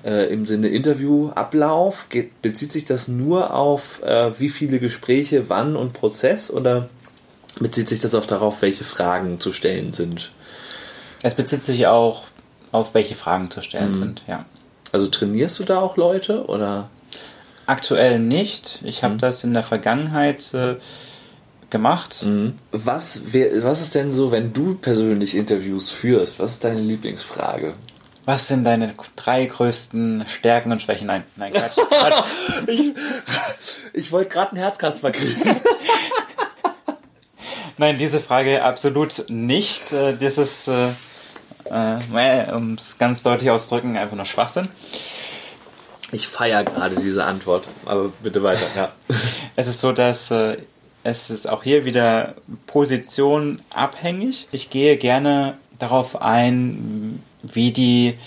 [0.06, 2.08] äh, im Sinne Interviewablauf.
[2.10, 6.90] Geht, bezieht sich das nur auf äh, wie viele Gespräche, wann und Prozess oder
[7.60, 10.32] bezieht sich das auch darauf, welche Fragen zu stellen sind?
[11.24, 12.26] Es bezieht sich auch
[12.72, 13.96] auf welche Fragen zu stellen mhm.
[13.96, 14.46] sind, ja.
[14.92, 16.90] Also trainierst du da auch Leute oder?
[17.66, 18.80] Aktuell nicht.
[18.84, 19.20] Ich habe mhm.
[19.20, 20.76] das in der Vergangenheit äh,
[21.70, 22.24] gemacht.
[22.24, 22.56] Mhm.
[22.72, 26.40] Was, wär, was ist denn so, wenn du persönlich Interviews führst?
[26.40, 27.74] Was ist deine Lieblingsfrage?
[28.26, 31.08] Was sind deine drei größten Stärken und Schwächen?
[31.08, 31.78] Nein, nein, Quatsch.
[31.90, 32.24] Quatsch.
[32.68, 32.94] ich,
[33.94, 35.42] ich wollte gerade einen Herzkasper kriegen.
[37.78, 39.92] nein, diese Frage absolut nicht.
[39.92, 40.90] Äh, das ist, äh,
[41.66, 44.70] äh, um es ganz deutlich auszudrücken, einfach nur Schwachsinn.
[46.14, 48.92] Ich feiere gerade diese Antwort, aber bitte weiter, ja.
[49.56, 50.58] Es ist so, dass äh,
[51.04, 52.36] es ist auch hier wieder
[52.68, 54.48] Position abhängig.
[54.52, 58.18] Ich gehe gerne darauf ein, wie die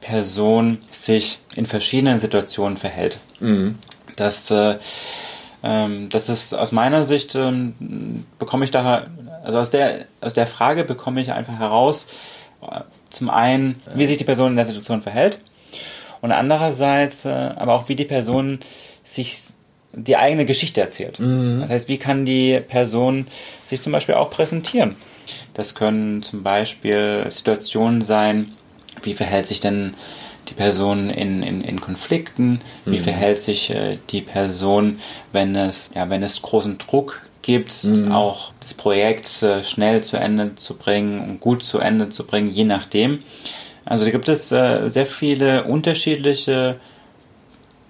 [0.00, 3.18] Person sich in verschiedenen Situationen verhält.
[3.40, 3.76] Mhm.
[4.16, 4.78] Das, äh,
[5.62, 9.06] ähm, das ist aus meiner Sicht, ähm, bekomme ich da,
[9.44, 12.08] also aus der, aus der Frage bekomme ich einfach heraus,
[12.62, 12.80] äh,
[13.10, 15.40] zum einen, wie sich die Person in der Situation verhält
[16.20, 18.60] und andererseits äh, aber auch, wie die Person
[19.04, 19.38] sich
[19.92, 21.18] die eigene Geschichte erzählt.
[21.18, 21.60] Mhm.
[21.62, 23.26] Das heißt, wie kann die Person
[23.64, 24.96] sich zum Beispiel auch präsentieren?
[25.54, 28.50] Das können zum Beispiel Situationen sein,
[29.02, 29.94] wie verhält sich denn
[30.48, 33.02] die Person in, in, in Konflikten, wie mhm.
[33.02, 34.98] verhält sich äh, die Person,
[35.32, 38.12] wenn es, ja, wenn es großen Druck gibt, mhm.
[38.12, 42.50] auch das Projekt äh, schnell zu Ende zu bringen und gut zu Ende zu bringen,
[42.50, 43.20] je nachdem.
[43.88, 46.76] Also da gibt es äh, sehr viele unterschiedliche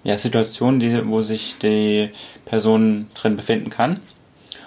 [0.05, 2.11] ja, Situationen, die, wo sich die
[2.45, 3.99] Person drin befinden kann.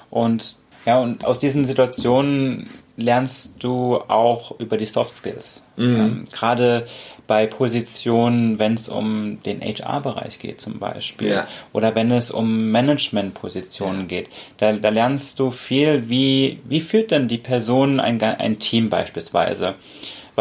[0.09, 5.63] Und ja, und aus diesen Situationen lernst du auch über die Soft Skills.
[5.77, 5.95] Mhm.
[5.95, 6.85] Ähm, Gerade
[7.27, 11.47] bei Positionen, wenn es um den HR-Bereich geht zum Beispiel ja.
[11.71, 14.07] oder wenn es um Management-Positionen ja.
[14.07, 18.89] geht, da, da, lernst du viel, wie, wie führt denn die Person ein, ein Team
[18.89, 19.75] beispielsweise?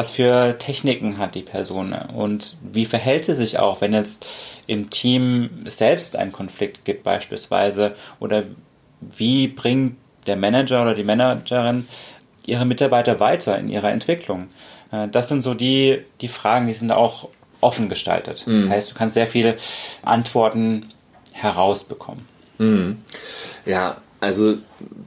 [0.01, 4.25] Was für Techniken hat die Person und wie verhält sie sich auch, wenn jetzt
[4.67, 8.45] im Team selbst ein Konflikt gibt beispielsweise oder
[9.03, 11.87] wie bringt der Manager oder die Managerin
[12.47, 14.49] ihre Mitarbeiter weiter in ihrer Entwicklung?
[14.91, 17.29] Äh, das sind so die, die Fragen, die sind auch
[17.61, 18.47] offen gestaltet.
[18.47, 18.63] Mhm.
[18.63, 19.59] Das heißt, du kannst sehr viele
[20.03, 20.95] Antworten
[21.33, 22.27] herausbekommen.
[22.57, 23.03] Mhm.
[23.67, 24.59] Ja, also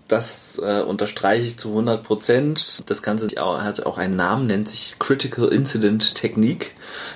[0.08, 2.84] das äh, unterstreiche ich zu 100 Prozent.
[2.88, 6.74] Das Ganze hat auch einen Namen, nennt sich Critical Incident Technik,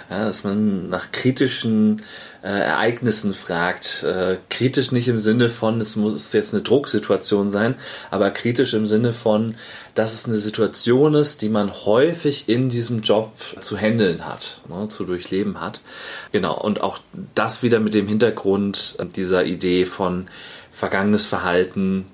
[0.10, 2.04] ja, dass man nach kritischen
[2.44, 4.04] äh, Ereignissen fragt.
[4.04, 7.76] Äh, kritisch nicht im Sinne von, es muss jetzt eine Drucksituation sein,
[8.12, 9.56] aber kritisch im Sinne von,
[9.96, 14.88] dass es eine Situation ist, die man häufig in diesem Job zu handeln hat, ne,
[14.88, 15.82] zu durchleben hat.
[16.32, 17.00] Genau, und auch
[17.34, 20.28] das wieder mit dem Hintergrund dieser Idee von
[20.78, 22.06] vergangenes Verhalten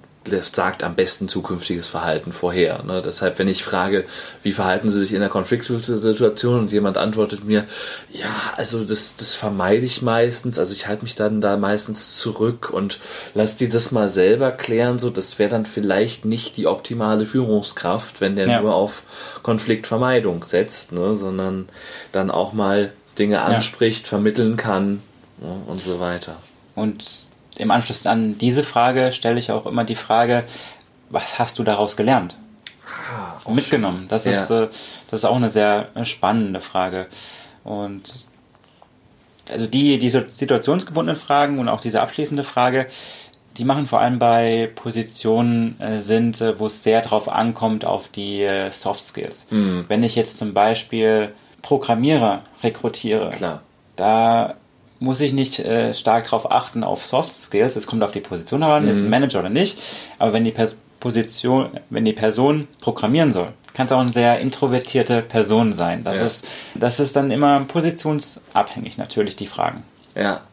[0.54, 2.82] sagt am besten zukünftiges Verhalten vorher.
[2.84, 3.02] Ne?
[3.02, 4.06] Deshalb, wenn ich frage,
[4.42, 7.66] wie verhalten Sie sich in der Konfliktsituation und jemand antwortet mir,
[8.10, 12.70] ja, also das, das vermeide ich meistens, also ich halte mich dann da meistens zurück
[12.70, 13.00] und
[13.34, 18.22] lass die das mal selber klären, so das wäre dann vielleicht nicht die optimale Führungskraft,
[18.22, 18.62] wenn der ja.
[18.62, 19.04] nur auf
[19.44, 21.18] Konfliktvermeidung setzt, ne?
[21.18, 21.68] sondern
[22.14, 24.10] dann auch mal Dinge anspricht, ja.
[24.10, 25.02] vermitteln kann
[25.42, 25.54] ne?
[25.68, 26.38] und so weiter.
[26.76, 27.04] Und
[27.58, 30.44] im Anschluss an diese Frage stelle ich auch immer die Frage,
[31.10, 32.36] was hast du daraus gelernt?
[32.86, 34.08] Ah, mitgenommen.
[34.10, 34.32] Das, ja.
[34.32, 34.68] ist, äh,
[35.10, 37.08] das ist auch eine sehr spannende Frage.
[37.64, 38.28] Und
[39.50, 42.88] also die, die situationsgebundenen Fragen und auch diese abschließende Frage,
[43.58, 48.08] die machen vor allem bei Positionen äh, sind, äh, wo es sehr drauf ankommt auf
[48.08, 49.46] die äh, Soft Skills.
[49.50, 49.86] Mhm.
[49.88, 53.62] Wenn ich jetzt zum Beispiel Programmierer rekrutiere, Klar.
[53.96, 54.56] da
[55.04, 57.76] muss ich nicht äh, stark darauf achten auf Soft Skills.
[57.76, 58.90] Es kommt auf die Position an, mhm.
[58.90, 59.78] ist Manager oder nicht.
[60.18, 64.40] Aber wenn die Pers Position, wenn die Person programmieren soll, kann es auch eine sehr
[64.40, 66.06] introvertierte Person sein.
[66.06, 66.26] Das ja.
[66.26, 69.84] ist, das ist dann immer positionsabhängig natürlich die Fragen.
[70.16, 70.44] Ja,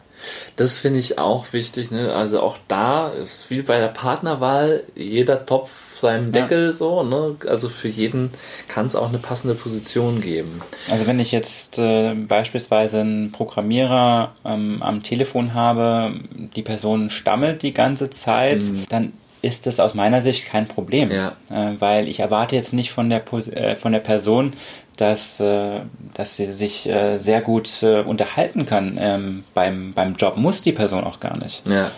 [0.56, 1.92] das finde ich auch wichtig.
[1.92, 2.12] Ne?
[2.12, 5.70] Also auch da ist wie bei der Partnerwahl jeder Topf
[6.00, 6.72] seinem Deckel ja.
[6.72, 7.02] so.
[7.02, 7.36] Ne?
[7.46, 8.30] Also für jeden
[8.68, 10.60] kann es auch eine passende Position geben.
[10.90, 16.14] Also wenn ich jetzt äh, beispielsweise einen Programmierer ähm, am Telefon habe,
[16.56, 18.84] die Person stammelt die ganze Zeit, mhm.
[18.88, 21.32] dann ist das aus meiner Sicht kein Problem, ja.
[21.50, 24.52] äh, weil ich erwarte jetzt nicht von der, äh, von der Person,
[24.96, 25.80] dass, äh,
[26.14, 30.36] dass sie sich äh, sehr gut äh, unterhalten kann ähm, beim, beim Job.
[30.36, 31.66] Muss die Person auch gar nicht.
[31.66, 31.90] Ja.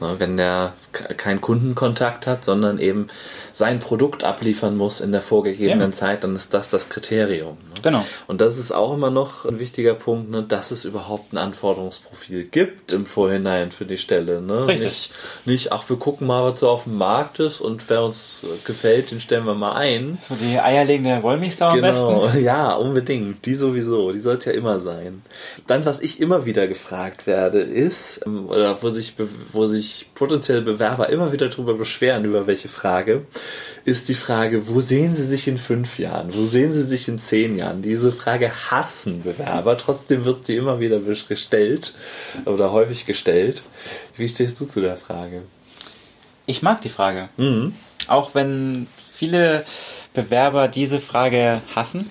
[0.00, 0.74] Wenn der
[1.16, 3.08] keinen Kundenkontakt hat, sondern eben
[3.52, 5.96] sein Produkt abliefern muss in der vorgegebenen ja.
[5.96, 7.56] Zeit, dann ist das das Kriterium.
[7.74, 7.80] Ne?
[7.82, 8.04] Genau.
[8.26, 12.44] Und das ist auch immer noch ein wichtiger Punkt, ne, dass es überhaupt ein Anforderungsprofil
[12.44, 14.40] gibt im Vorhinein für die Stelle.
[14.40, 14.66] Ne?
[14.66, 14.84] Richtig.
[14.84, 15.12] Nicht,
[15.46, 19.10] nicht, ach, wir gucken mal, was so auf dem Markt ist und wer uns gefällt,
[19.10, 20.18] den stellen wir mal ein.
[20.20, 22.08] So die eierlegende Wollmilchsau genau.
[22.08, 22.42] am besten.
[22.46, 23.44] Ja, unbedingt.
[23.46, 24.12] Die sowieso.
[24.12, 25.22] Die sollte ja immer sein.
[25.66, 29.14] Dann, was ich immer wieder gefragt werde, ist, ähm, oder wo sich,
[29.52, 33.26] wo sich potenziell Bewerber immer wieder darüber beschweren, über welche Frage,
[33.84, 36.34] ist die Frage, wo sehen Sie sich in fünf Jahren?
[36.34, 37.82] Wo sehen Sie sich in zehn Jahren?
[37.82, 41.94] Diese Frage hassen Bewerber, trotzdem wird sie immer wieder gestellt
[42.44, 43.62] oder häufig gestellt.
[44.16, 45.42] Wie stehst du zu der Frage?
[46.46, 47.28] Ich mag die Frage.
[47.36, 47.74] Mhm.
[48.08, 49.64] Auch wenn viele
[50.14, 52.10] Bewerber diese Frage hassen.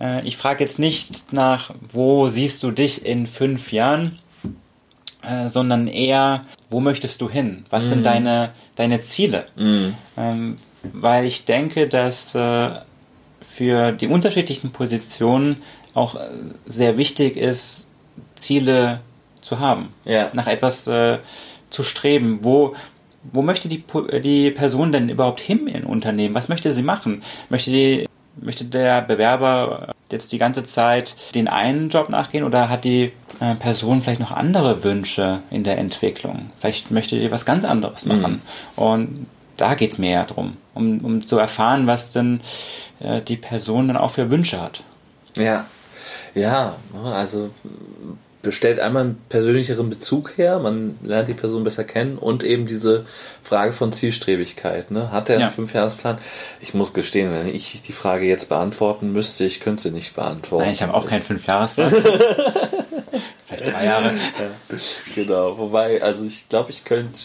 [0.00, 4.18] Äh, ich frage jetzt nicht nach, wo siehst du dich in fünf Jahren,
[5.26, 7.64] äh, sondern eher, wo möchtest du hin?
[7.70, 7.88] Was mhm.
[7.88, 9.46] sind deine, deine Ziele?
[9.56, 9.94] Mhm.
[10.16, 10.56] Ähm,
[10.92, 12.70] weil ich denke, dass äh,
[13.40, 15.56] für die unterschiedlichen Positionen
[15.94, 16.28] auch äh,
[16.66, 17.88] sehr wichtig ist,
[18.34, 19.00] Ziele
[19.40, 19.90] zu haben.
[20.04, 20.30] Ja.
[20.32, 21.18] Nach etwas äh,
[21.70, 22.40] zu streben.
[22.42, 22.74] Wo,
[23.32, 23.82] wo möchte die,
[24.22, 26.34] die Person denn überhaupt hin in Unternehmen?
[26.34, 27.22] Was möchte sie machen?
[27.48, 28.06] Möchte die
[28.40, 33.54] Möchte der Bewerber jetzt die ganze Zeit den einen Job nachgehen oder hat die äh,
[33.54, 36.50] Person vielleicht noch andere Wünsche in der Entwicklung?
[36.58, 38.20] Vielleicht möchte die was ganz anderes mhm.
[38.20, 38.42] machen.
[38.76, 38.82] Mhm.
[38.82, 39.26] Und
[39.56, 42.40] da geht es mir ja drum, um, um zu erfahren, was denn
[43.00, 44.82] äh, die Person dann auch für Wünsche hat.
[45.34, 45.66] Ja,
[46.34, 47.50] ja, also
[48.52, 53.06] stellt einmal einen persönlicheren Bezug her, man lernt die Person besser kennen und eben diese
[53.42, 54.90] Frage von Zielstrebigkeit.
[54.90, 55.12] Ne?
[55.12, 55.50] Hat er einen ja.
[55.50, 56.18] Fünfjahresplan?
[56.60, 60.64] Ich muss gestehen, wenn ich die Frage jetzt beantworten müsste, ich könnte sie nicht beantworten.
[60.64, 61.92] Nein, ich habe auch keinen Fünfjahresplan.
[63.46, 64.06] Vielleicht drei Jahre.
[64.06, 64.76] Ja,
[65.14, 67.18] genau, wobei, also ich glaube, ich könnte,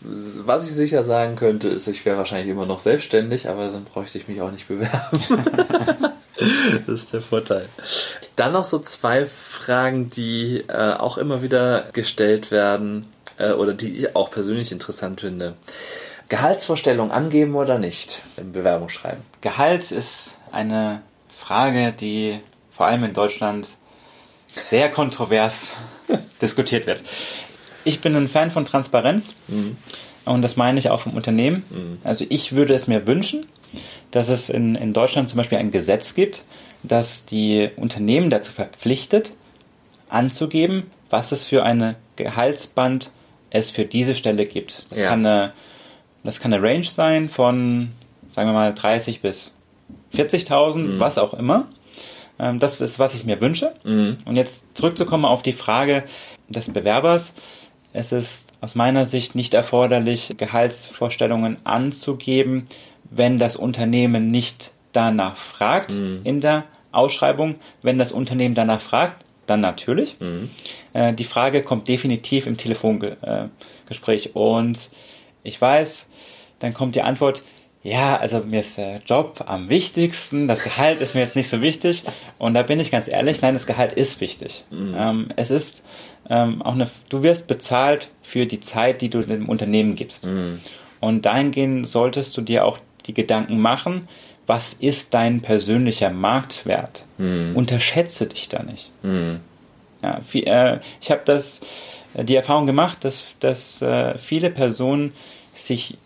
[0.00, 4.16] was ich sicher sagen könnte, ist, ich wäre wahrscheinlich immer noch selbstständig, aber dann bräuchte
[4.16, 5.20] ich mich auch nicht bewerben.
[6.86, 7.68] das ist der Vorteil.
[8.36, 13.06] Dann noch so zwei Fragen, die äh, auch immer wieder gestellt werden
[13.38, 15.54] äh, oder die ich auch persönlich interessant finde.
[16.28, 19.22] Gehaltsvorstellung angeben oder nicht im Bewerbungsschreiben?
[19.40, 21.02] Gehalt ist eine
[21.34, 23.68] Frage, die vor allem in Deutschland
[24.54, 25.72] sehr kontrovers
[26.42, 27.02] diskutiert wird.
[27.84, 29.76] Ich bin ein Fan von Transparenz mhm.
[30.28, 31.64] Und das meine ich auch vom Unternehmen.
[31.70, 31.98] Mhm.
[32.04, 33.46] Also ich würde es mir wünschen,
[34.10, 36.44] dass es in, in Deutschland zum Beispiel ein Gesetz gibt,
[36.82, 39.32] das die Unternehmen dazu verpflichtet,
[40.08, 43.10] anzugeben, was es für eine Gehaltsband
[43.50, 44.86] es für diese Stelle gibt.
[44.90, 45.08] Das, ja.
[45.08, 45.52] kann, eine,
[46.22, 47.90] das kann eine Range sein von,
[48.30, 49.54] sagen wir mal, 30 bis
[50.14, 51.00] 40.000, mhm.
[51.00, 51.66] was auch immer.
[52.38, 53.74] Ähm, das ist, was ich mir wünsche.
[53.84, 54.18] Mhm.
[54.24, 56.04] Und jetzt zurückzukommen auf die Frage
[56.48, 57.34] des Bewerbers.
[57.92, 62.66] Es ist aus meiner Sicht nicht erforderlich, Gehaltsvorstellungen anzugeben,
[63.10, 66.20] wenn das Unternehmen nicht danach fragt mhm.
[66.24, 67.56] in der Ausschreibung.
[67.82, 70.16] Wenn das Unternehmen danach fragt, dann natürlich.
[70.20, 70.50] Mhm.
[70.92, 74.26] Äh, die Frage kommt definitiv im Telefongespräch.
[74.26, 74.90] Äh, Und
[75.42, 76.08] ich weiß,
[76.58, 77.42] dann kommt die Antwort,
[77.82, 81.62] ja, also mir ist der Job am wichtigsten, das Gehalt ist mir jetzt nicht so
[81.62, 82.02] wichtig.
[82.38, 84.64] Und da bin ich ganz ehrlich, nein, das Gehalt ist wichtig.
[84.70, 84.94] Mhm.
[84.96, 85.84] Ähm, es ist
[86.28, 90.26] ähm, auch eine, du wirst bezahlt für die Zeit, die du dem Unternehmen gibst.
[90.26, 90.60] Mhm.
[91.00, 94.08] Und dahingehend solltest du dir auch die Gedanken machen,
[94.46, 97.04] was ist dein persönlicher Marktwert?
[97.18, 97.54] Mhm.
[97.54, 98.90] Unterschätze dich da nicht.
[99.02, 99.40] Mhm.
[100.02, 101.60] Ja, viel, äh, ich habe das
[102.14, 105.12] äh, die Erfahrung gemacht, dass, dass äh, viele Personen
[105.54, 105.98] sich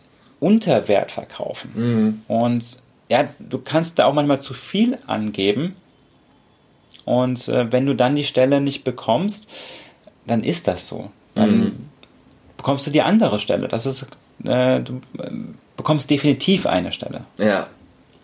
[0.43, 1.71] unter Wert verkaufen.
[1.75, 2.23] Mhm.
[2.27, 2.79] Und
[3.09, 5.77] ja, du kannst da auch manchmal zu viel angeben.
[7.05, 9.51] Und äh, wenn du dann die Stelle nicht bekommst,
[10.27, 11.11] dann ist das so.
[11.35, 11.73] Dann mhm.
[12.57, 13.69] bekommst du die andere Stelle.
[13.69, 14.07] Das ist,
[14.45, 15.31] äh, du äh,
[15.77, 17.25] bekommst definitiv eine Stelle.
[17.39, 17.69] Ja,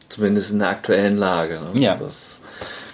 [0.09, 1.61] zumindest in der aktuellen Lage.
[1.61, 1.81] Ne?
[1.81, 1.95] Ja.
[1.95, 2.41] Das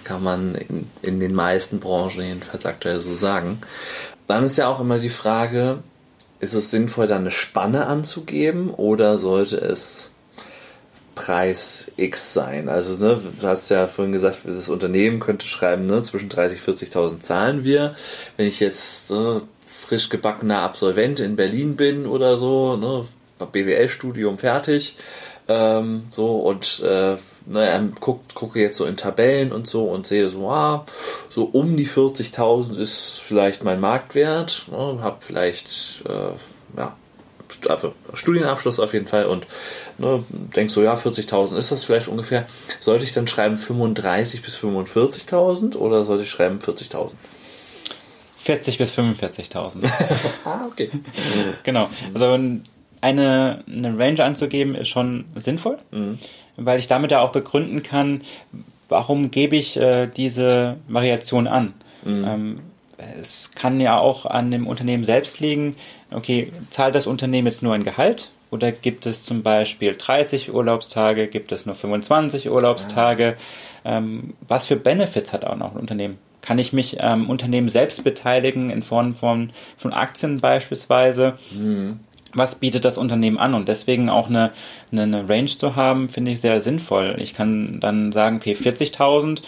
[0.03, 3.59] kann man in, in den meisten Branchen jedenfalls aktuell so sagen.
[4.27, 5.79] Dann ist ja auch immer die Frage,
[6.45, 10.11] ist es sinnvoll, da eine Spanne anzugeben oder sollte es
[11.15, 12.69] Preis X sein?
[12.69, 16.77] Also, ne, du hast ja vorhin gesagt, das Unternehmen könnte schreiben, ne, zwischen 30 und
[16.77, 17.95] 40.000 zahlen wir.
[18.37, 19.41] Wenn ich jetzt ne,
[19.87, 23.05] frisch gebackener Absolvent in Berlin bin oder so, ne,
[23.45, 24.95] BWL-Studium fertig,
[25.47, 30.29] ähm, so und äh, ne, guckt, gucke jetzt so in Tabellen und so und sehe
[30.29, 30.85] so, ah,
[31.29, 36.95] so um die 40.000 ist vielleicht mein Marktwert, ne, habe vielleicht, äh, ja,
[37.69, 39.45] also Studienabschluss auf jeden Fall und
[39.97, 42.47] ne, denk so, ja, 40.000 ist das vielleicht ungefähr.
[42.79, 47.13] Sollte ich dann schreiben 35 bis 45.000 oder sollte ich schreiben 40.000?
[48.39, 49.89] 40 bis 45.000.
[50.45, 50.91] ah, okay.
[51.63, 51.89] genau.
[52.13, 52.37] Also
[53.01, 56.19] eine, eine Range anzugeben, ist schon sinnvoll, mhm.
[56.57, 58.21] weil ich damit ja auch begründen kann,
[58.89, 61.73] warum gebe ich äh, diese Variation an.
[62.03, 62.25] Mhm.
[62.27, 62.59] Ähm,
[63.19, 65.75] es kann ja auch an dem Unternehmen selbst liegen,
[66.11, 71.27] okay, zahlt das Unternehmen jetzt nur ein Gehalt oder gibt es zum Beispiel 30 Urlaubstage,
[71.27, 73.35] gibt es nur 25 Urlaubstage?
[73.83, 73.97] Ah.
[73.97, 76.17] Ähm, was für Benefits hat auch noch ein Unternehmen?
[76.41, 81.33] Kann ich mich am ähm, Unternehmen selbst beteiligen in Form von, von Aktien beispielsweise?
[81.51, 81.99] Mhm
[82.35, 84.51] was bietet das Unternehmen an und deswegen auch eine,
[84.91, 87.15] eine, eine Range zu haben, finde ich sehr sinnvoll.
[87.19, 89.41] Ich kann dann sagen, okay, 40.000,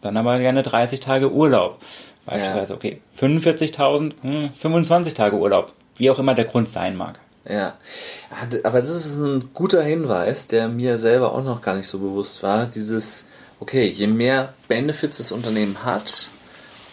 [0.00, 1.80] dann aber gerne 30 Tage Urlaub.
[2.26, 2.76] Beispielsweise, ja.
[2.76, 7.18] okay, 45.000, hm, 25 Tage Urlaub, wie auch immer der Grund sein mag.
[7.46, 7.76] Ja,
[8.62, 12.42] aber das ist ein guter Hinweis, der mir selber auch noch gar nicht so bewusst
[12.42, 12.64] war.
[12.66, 13.26] Dieses,
[13.60, 16.30] okay, je mehr Benefits das Unternehmen hat,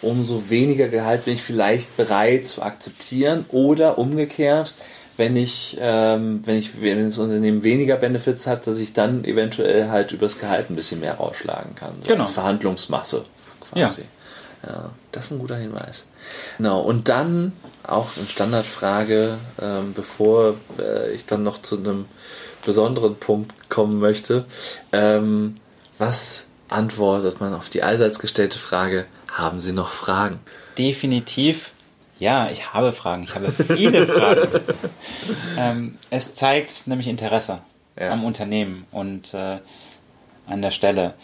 [0.02, 4.74] umso weniger Gehalt bin ich vielleicht bereit zu akzeptieren oder umgekehrt,
[5.16, 9.90] wenn ich, ähm, wenn ich, wenn das Unternehmen weniger Benefits hat, dass ich dann eventuell
[9.90, 11.92] halt übers Gehalt ein bisschen mehr rausschlagen kann.
[12.02, 12.22] So genau.
[12.22, 13.24] Als Verhandlungsmasse
[13.70, 14.02] quasi.
[14.64, 14.70] Ja.
[14.70, 16.06] ja, das ist ein guter Hinweis.
[16.58, 16.80] Genau.
[16.80, 17.52] Und dann
[17.82, 22.06] auch eine Standardfrage, ähm, bevor äh, ich dann noch zu einem
[22.64, 24.44] besonderen Punkt kommen möchte.
[24.92, 25.56] Ähm,
[25.98, 30.40] was antwortet man auf die allseits gestellte Frage, haben Sie noch Fragen?
[30.78, 31.72] Definitiv.
[32.22, 33.24] Ja, ich habe Fragen.
[33.24, 34.60] Ich habe viele Fragen.
[35.58, 37.58] Ähm, es zeigt nämlich Interesse
[37.98, 38.12] ja.
[38.12, 39.58] am Unternehmen und äh,
[40.46, 41.14] an der Stelle.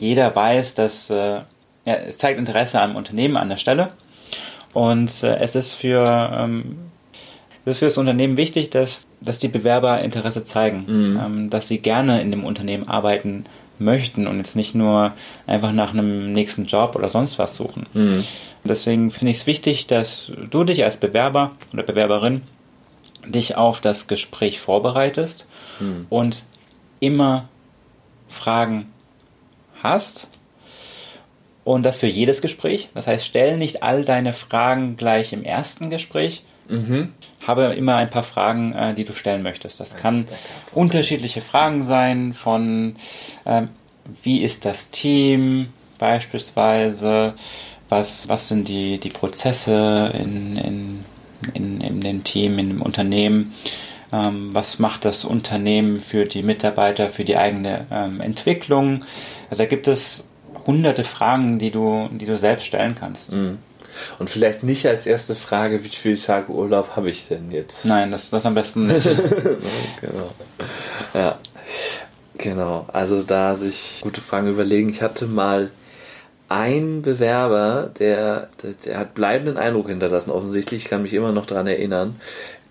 [0.00, 1.42] Jeder weiß, dass äh,
[1.84, 3.90] ja, es zeigt Interesse am Unternehmen an der Stelle
[4.72, 6.78] und äh, es ist für ähm,
[7.64, 11.20] es ist für das Unternehmen wichtig, dass, dass die Bewerber Interesse zeigen, mhm.
[11.24, 13.46] ähm, dass sie gerne in dem Unternehmen arbeiten
[13.80, 15.12] möchten und jetzt nicht nur
[15.46, 17.86] einfach nach einem nächsten Job oder sonst was suchen.
[17.94, 18.24] Mhm.
[18.64, 22.42] Deswegen finde ich es wichtig, dass du dich als Bewerber oder Bewerberin
[23.26, 26.06] dich auf das Gespräch vorbereitest mhm.
[26.08, 26.44] und
[27.00, 27.48] immer
[28.28, 28.86] Fragen
[29.82, 30.28] hast
[31.64, 32.90] und das für jedes Gespräch.
[32.94, 36.44] Das heißt, stell nicht all deine Fragen gleich im ersten Gespräch.
[36.70, 37.08] Mhm.
[37.46, 39.80] Habe immer ein paar Fragen, äh, die du stellen möchtest.
[39.80, 40.28] Das kann
[40.72, 42.96] unterschiedliche Fragen sein von
[43.44, 43.68] ähm,
[44.22, 45.68] wie ist das Team
[45.98, 47.34] beispielsweise,
[47.88, 51.04] was, was sind die, die Prozesse in, in,
[51.54, 53.54] in, in dem Team, in dem Unternehmen,
[54.12, 59.04] ähm, was macht das Unternehmen für die Mitarbeiter, für die eigene ähm, Entwicklung.
[59.50, 60.28] Also da gibt es
[60.66, 63.32] hunderte Fragen, die du, die du selbst stellen kannst.
[63.32, 63.58] Mhm.
[64.18, 67.84] Und vielleicht nicht als erste Frage, wie viele Tage Urlaub habe ich denn jetzt?
[67.84, 69.08] Nein, das, das am besten nicht.
[70.00, 70.32] genau.
[71.14, 71.38] Ja.
[72.38, 72.86] Genau.
[72.92, 74.88] Also da sich gute Fragen überlegen.
[74.88, 75.70] Ich hatte mal
[76.48, 81.46] einen Bewerber, der, der, der hat bleibenden Eindruck hinterlassen, offensichtlich, ich kann mich immer noch
[81.46, 82.20] daran erinnern,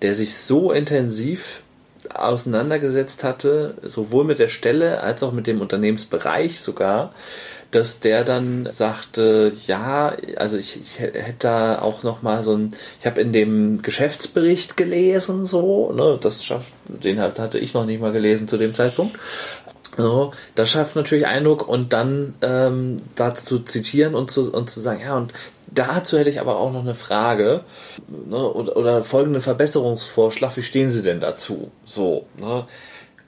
[0.02, 1.62] der sich so intensiv
[2.14, 7.14] auseinandergesetzt hatte, sowohl mit der Stelle als auch mit dem Unternehmensbereich sogar,
[7.72, 12.76] dass der dann sagte, ja, also ich, ich hätte da auch noch mal so ein,
[13.00, 18.02] ich habe in dem Geschäftsbericht gelesen, so, ne, das schafft, den hatte ich noch nicht
[18.02, 19.18] mal gelesen zu dem Zeitpunkt.
[19.98, 24.80] So, das schafft natürlich Eindruck und dann ähm, dazu zu zitieren und zu, und zu
[24.80, 25.34] sagen, ja, und
[25.68, 27.66] dazu hätte ich aber auch noch eine Frage
[28.08, 31.72] ne, oder, oder folgenden Verbesserungsvorschlag, wie stehen Sie denn dazu?
[31.84, 32.66] So, ne?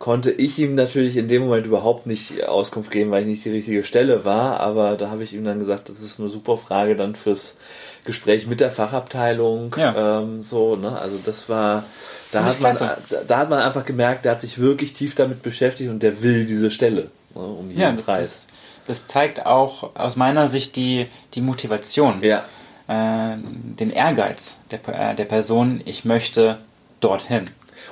[0.02, 3.52] Konnte ich ihm natürlich in dem Moment überhaupt nicht Auskunft geben, weil ich nicht die
[3.52, 6.95] richtige Stelle war, aber da habe ich ihm dann gesagt, das ist eine super Frage
[6.95, 7.56] dann fürs
[8.04, 9.76] Gespräch mit der Fachabteilung.
[9.78, 10.22] Ja.
[10.22, 10.99] Ähm, so, ne?
[10.99, 11.84] Also das war,
[12.32, 12.97] da hat man, da,
[13.28, 16.45] da, hat man einfach gemerkt, der hat sich wirklich tief damit beschäftigt und der will
[16.45, 18.47] diese Stelle ne, um jeden ja, das, Preis.
[18.88, 22.45] Das, das, zeigt auch aus meiner Sicht die, die Motivation, ja.
[22.88, 24.80] äh, den Ehrgeiz der,
[25.12, 26.58] äh, der Person, ich möchte
[27.02, 27.45] dorthin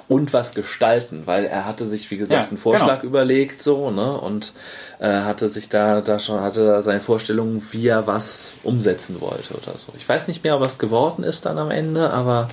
[0.08, 3.10] und was gestalten, weil er hatte sich, wie gesagt, ja, einen Vorschlag genau.
[3.10, 4.54] überlegt, so, ne, und
[5.00, 9.54] äh, hatte sich da, da schon, hatte da seine Vorstellungen, wie er was umsetzen wollte
[9.54, 9.94] oder so.
[9.98, 12.50] Ich weiß nicht mehr, was geworden ist dann am Ende, aber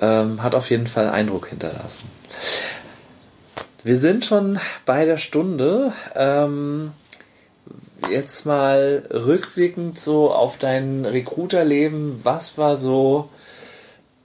[0.00, 2.08] ähm, hat auf jeden Fall Eindruck hinterlassen.
[3.82, 5.92] Wir sind schon bei der Stunde.
[6.14, 6.92] Ähm,
[8.10, 12.20] jetzt mal rückblickend so auf dein Recruiterleben.
[12.22, 13.30] Was war so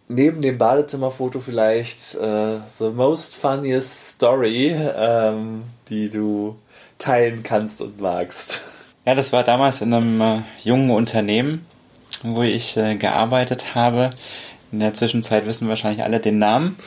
[0.07, 6.55] neben dem Badezimmerfoto vielleicht äh, the most funniest story, ähm, die du
[6.97, 8.63] teilen kannst und magst.
[9.05, 11.65] Ja, das war damals in einem äh, jungen Unternehmen,
[12.23, 14.09] wo ich äh, gearbeitet habe.
[14.71, 16.77] In der Zwischenzeit wissen wahrscheinlich alle den Namen.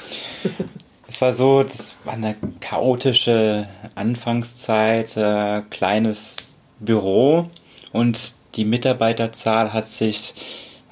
[1.08, 7.50] es war so, das war eine chaotische Anfangszeit, äh, kleines Büro
[7.92, 10.34] und die Mitarbeiterzahl hat sich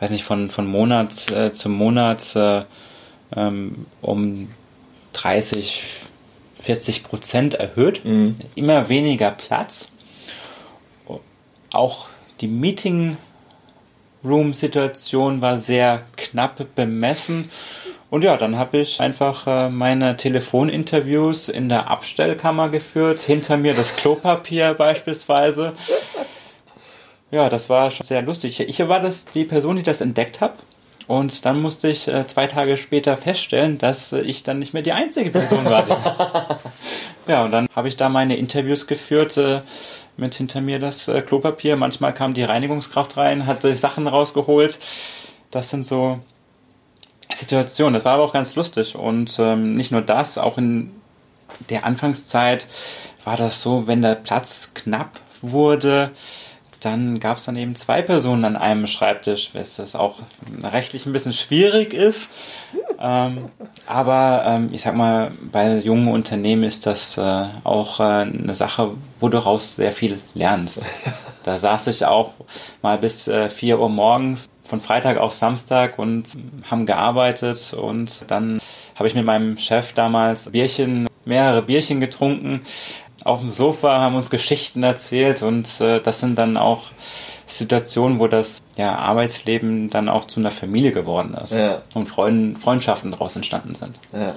[0.01, 2.65] weiß nicht, von, von Monat äh, zu Monat äh,
[3.35, 4.49] ähm, um
[5.15, 5.83] 30,
[6.61, 8.05] 40 Prozent erhöht.
[8.05, 8.37] Mhm.
[8.55, 9.89] Immer weniger Platz.
[11.71, 12.09] Auch
[12.41, 13.17] die Meeting
[14.25, 17.51] Room Situation war sehr knapp bemessen.
[18.11, 23.21] Und ja, dann habe ich einfach äh, meine Telefoninterviews in der Abstellkammer geführt.
[23.21, 25.73] Hinter mir das Klopapier beispielsweise.
[27.37, 28.61] Ja, das war schon sehr lustig.
[28.61, 30.55] Ich war das die Person, die das entdeckt habe.
[31.07, 34.81] Und dann musste ich äh, zwei Tage später feststellen, dass äh, ich dann nicht mehr
[34.81, 36.59] die einzige Person war.
[37.29, 39.61] ja, und dann habe ich da meine Interviews geführt äh,
[40.17, 41.77] mit hinter mir das Klopapier.
[41.77, 44.79] Manchmal kam die Reinigungskraft rein, hat sich Sachen rausgeholt.
[45.51, 46.19] Das sind so
[47.35, 47.93] Situationen.
[47.93, 48.97] Das war aber auch ganz lustig.
[48.97, 50.91] Und ähm, nicht nur das, auch in
[51.69, 52.67] der Anfangszeit
[53.25, 56.13] war das so, wenn der Platz knapp wurde,
[56.87, 60.21] dann gab es dann eben zwei Personen an einem Schreibtisch, was das auch
[60.63, 62.31] rechtlich ein bisschen schwierig ist.
[62.99, 63.51] Ähm,
[63.87, 68.93] aber ähm, ich sag mal, bei jungen Unternehmen ist das äh, auch äh, eine Sache,
[69.19, 70.87] wo du daraus sehr viel lernst.
[71.43, 72.33] Da saß ich auch
[72.83, 76.37] mal bis äh, 4 Uhr morgens von Freitag auf Samstag und
[76.69, 78.59] haben gearbeitet und dann
[78.97, 82.63] habe ich mit meinem Chef damals Bierchen, mehrere Bierchen getrunken
[83.27, 86.85] auf dem Sofa, haben uns Geschichten erzählt und äh, das sind dann auch
[87.47, 91.83] Situationen, wo das ja, Arbeitsleben dann auch zu einer Familie geworden ist ja.
[91.95, 93.97] und Freund, Freundschaften daraus entstanden sind.
[94.13, 94.35] Ja.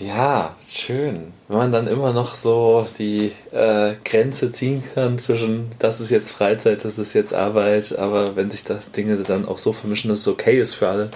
[0.00, 1.32] ja, schön.
[1.48, 6.32] Wenn man dann immer noch so die äh, Grenze ziehen kann zwischen, das ist jetzt
[6.32, 10.20] Freizeit, das ist jetzt Arbeit, aber wenn sich das Dinge dann auch so vermischen, dass
[10.20, 11.10] es okay ist für alle,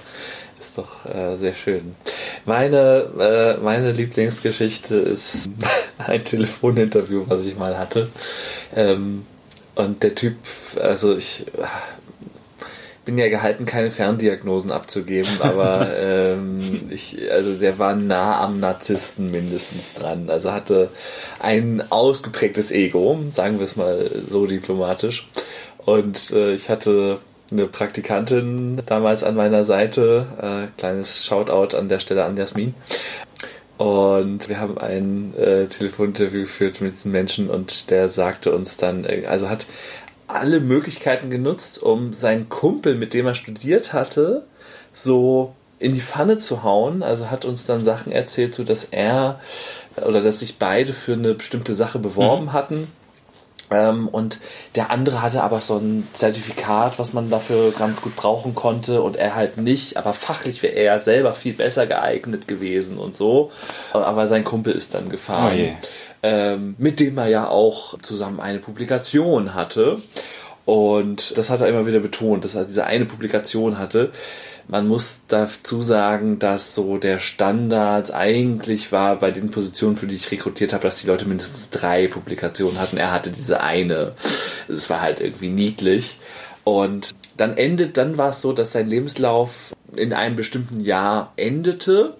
[0.60, 1.94] ist doch äh, sehr schön.
[2.44, 5.48] Meine, äh, meine Lieblingsgeschichte ist
[5.98, 8.08] ein Telefoninterview, was ich mal hatte.
[8.74, 9.24] Ähm,
[9.74, 10.36] und der Typ,
[10.80, 11.46] also ich
[13.04, 19.30] bin ja gehalten, keine Ferndiagnosen abzugeben, aber ähm, ich, also der war nah am Narzissten
[19.30, 20.28] mindestens dran.
[20.28, 20.90] Also hatte
[21.40, 25.26] ein ausgeprägtes Ego, sagen wir es mal so diplomatisch.
[25.78, 27.18] Und äh, ich hatte
[27.50, 30.26] eine Praktikantin damals an meiner Seite.
[30.40, 32.74] Äh, kleines Shoutout an der Stelle an Jasmin.
[33.78, 39.04] Und wir haben ein äh, Telefoninterview geführt mit diesem Menschen und der sagte uns dann,
[39.04, 39.66] äh, also hat
[40.26, 44.44] alle Möglichkeiten genutzt, um seinen Kumpel, mit dem er studiert hatte,
[44.92, 47.02] so in die Pfanne zu hauen.
[47.02, 49.40] Also hat uns dann Sachen erzählt, so dass er
[50.04, 52.52] oder dass sich beide für eine bestimmte Sache beworben mhm.
[52.52, 52.88] hatten
[53.70, 54.40] ähm, und
[54.74, 59.16] der andere hatte aber so ein Zertifikat, was man dafür ganz gut brauchen konnte und
[59.16, 59.96] er halt nicht.
[59.96, 63.50] Aber fachlich wäre er ja selber viel besser geeignet gewesen und so.
[63.92, 65.86] Aber sein Kumpel ist dann gefahren, oh
[66.22, 69.98] ähm, mit dem er ja auch zusammen eine Publikation hatte.
[70.64, 74.12] Und das hat er immer wieder betont, dass er diese eine Publikation hatte.
[74.70, 80.16] Man muss dazu sagen, dass so der Standard eigentlich war bei den Positionen, für die
[80.16, 82.98] ich rekrutiert habe, dass die Leute mindestens drei Publikationen hatten.
[82.98, 84.12] Er hatte diese eine.
[84.68, 86.18] Es war halt irgendwie niedlich.
[86.64, 92.18] Und dann endet, dann war es so, dass sein Lebenslauf in einem bestimmten Jahr endete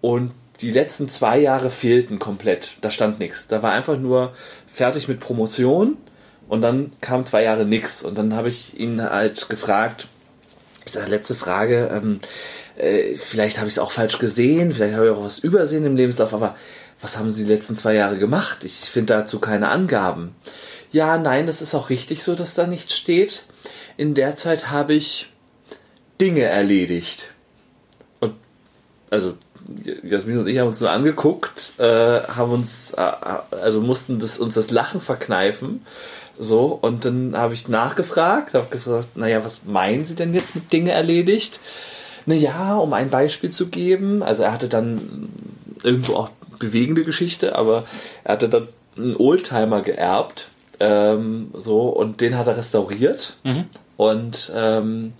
[0.00, 0.30] und
[0.60, 2.70] die letzten zwei Jahre fehlten komplett.
[2.82, 3.48] Da stand nichts.
[3.48, 4.32] Da war einfach nur
[4.72, 5.96] fertig mit Promotion
[6.48, 8.04] und dann kam zwei Jahre nichts.
[8.04, 10.06] Und dann habe ich ihn halt gefragt,
[10.84, 12.20] ich sage, letzte Frage, ähm,
[12.76, 15.96] äh, vielleicht habe ich es auch falsch gesehen, vielleicht habe ich auch was übersehen im
[15.96, 16.56] Lebenslauf, aber
[17.00, 18.64] was haben Sie die letzten zwei Jahre gemacht?
[18.64, 20.34] Ich finde dazu keine Angaben.
[20.92, 23.44] Ja, nein, das ist auch richtig so, dass da nichts steht.
[23.96, 25.32] In der Zeit habe ich
[26.20, 27.28] Dinge erledigt.
[28.18, 28.34] Und
[29.08, 29.36] also
[30.02, 31.84] Jasmin und ich haben uns nur angeguckt, äh,
[32.22, 35.86] haben uns, äh, also mussten das, uns das Lachen verkneifen
[36.38, 40.72] so, und dann habe ich nachgefragt, habe gefragt, naja, was meinen Sie denn jetzt mit
[40.72, 41.60] Dinge erledigt?
[42.26, 45.28] Naja, um ein Beispiel zu geben, also er hatte dann
[45.82, 47.84] irgendwo auch bewegende Geschichte, aber
[48.24, 53.34] er hatte dann einen Oldtimer geerbt, ähm, so, und den hat er restauriert.
[53.44, 53.64] Mhm.
[53.96, 55.12] Und ähm,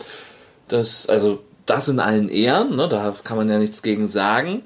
[0.69, 4.63] das, also das in allen Ehren, ne, da kann man ja nichts gegen sagen.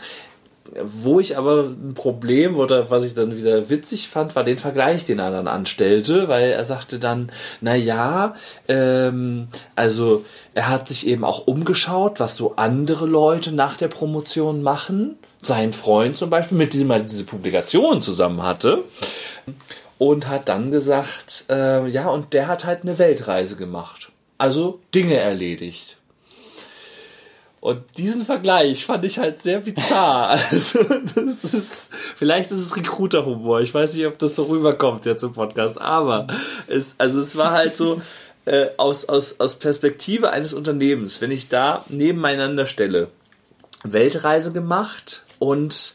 [0.83, 5.05] Wo ich aber ein Problem oder was ich dann wieder witzig fand, war den Vergleich,
[5.05, 8.35] den er dann anstellte, weil er sagte dann, na ja,
[8.67, 14.63] ähm, also er hat sich eben auch umgeschaut, was so andere Leute nach der Promotion
[14.63, 15.19] machen.
[15.43, 18.85] Sein Freund zum Beispiel, mit diesem er diese Publikation zusammen hatte.
[19.99, 24.11] Und hat dann gesagt, äh, ja, und der hat halt eine Weltreise gemacht.
[24.39, 25.99] Also Dinge erledigt.
[27.65, 30.39] Und diesen Vergleich fand ich halt sehr bizarr.
[30.51, 33.63] Also, das ist, vielleicht ist es Recruiter-Humor.
[33.63, 36.27] Ich weiß nicht, ob das so rüberkommt jetzt im Podcast, aber
[36.67, 38.03] es, also es war halt so,
[38.45, 43.09] äh, aus, aus, aus Perspektive eines Unternehmens, wenn ich da nebeneinander stelle,
[43.83, 45.95] Weltreise gemacht und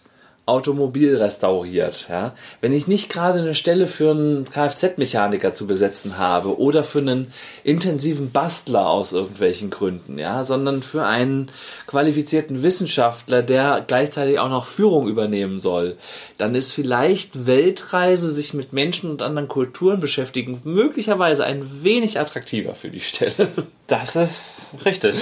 [0.50, 2.08] Automobil restauriert.
[2.10, 2.34] Ja?
[2.62, 7.32] Wenn ich nicht gerade eine Stelle für einen Kfz-Mechaniker zu besetzen habe oder für einen
[7.64, 11.52] intensiven Bastler aus irgendwelchen Gründen, ja, sondern für einen
[11.88, 15.98] qualifizierten Wissenschaftler, der gleichzeitig auch noch Führung übernehmen soll,
[16.38, 22.76] dann ist vielleicht Weltreise, sich mit Menschen und anderen Kulturen beschäftigen, möglicherweise ein wenig attraktiver
[22.76, 23.50] für die Stelle.
[23.90, 25.16] Das ist richtig.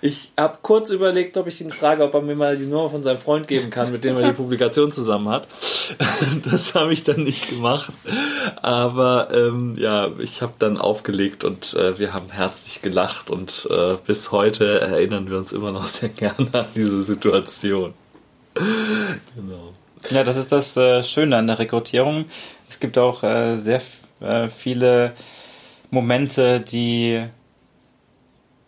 [0.00, 3.02] Ich habe kurz überlegt, ob ich ihn frage, ob er mir mal die Nummer von
[3.02, 5.48] seinem Freund geben kann, mit dem er die Publikation zusammen hat.
[6.50, 7.92] Das habe ich dann nicht gemacht.
[8.62, 13.96] Aber ähm, ja, ich habe dann aufgelegt und äh, wir haben herzlich gelacht und äh,
[14.06, 17.94] bis heute erinnern wir uns immer noch sehr gerne an diese Situation.
[18.54, 19.72] genau.
[20.10, 22.26] Ja, das ist das äh, Schöne an der Rekrutierung.
[22.68, 23.82] Es gibt auch äh, sehr
[24.20, 25.12] äh, viele
[25.90, 27.28] Momente, die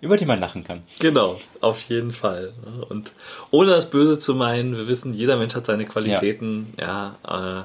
[0.04, 0.82] über die man lachen kann.
[1.00, 2.52] Genau, auf jeden Fall.
[2.88, 3.14] Und
[3.50, 6.74] ohne das Böse zu meinen, wir wissen, jeder Mensch hat seine Qualitäten.
[6.78, 7.64] Ja, ja äh,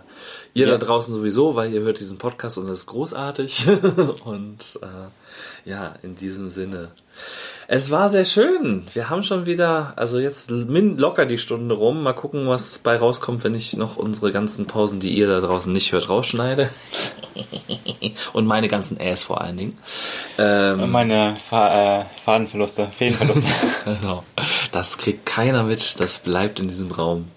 [0.53, 0.71] ihr ja.
[0.71, 3.67] da draußen sowieso, weil ihr hört diesen Podcast und das ist großartig.
[4.23, 5.09] und äh,
[5.65, 6.89] ja, in diesem Sinne.
[7.67, 8.87] Es war sehr schön.
[8.93, 12.01] Wir haben schon wieder, also jetzt locker die Stunde rum.
[12.01, 15.71] Mal gucken, was bei rauskommt, wenn ich noch unsere ganzen Pausen, die ihr da draußen
[15.71, 16.69] nicht hört, rausschneide.
[18.33, 19.77] Und meine ganzen Äs vor allen Dingen.
[20.39, 23.47] Ähm, Und meine Fa äh, Fadenverluste, Fädenverluste.
[23.85, 24.23] genau.
[24.71, 25.99] Das kriegt keiner mit.
[25.99, 27.27] Das bleibt in diesem Raum.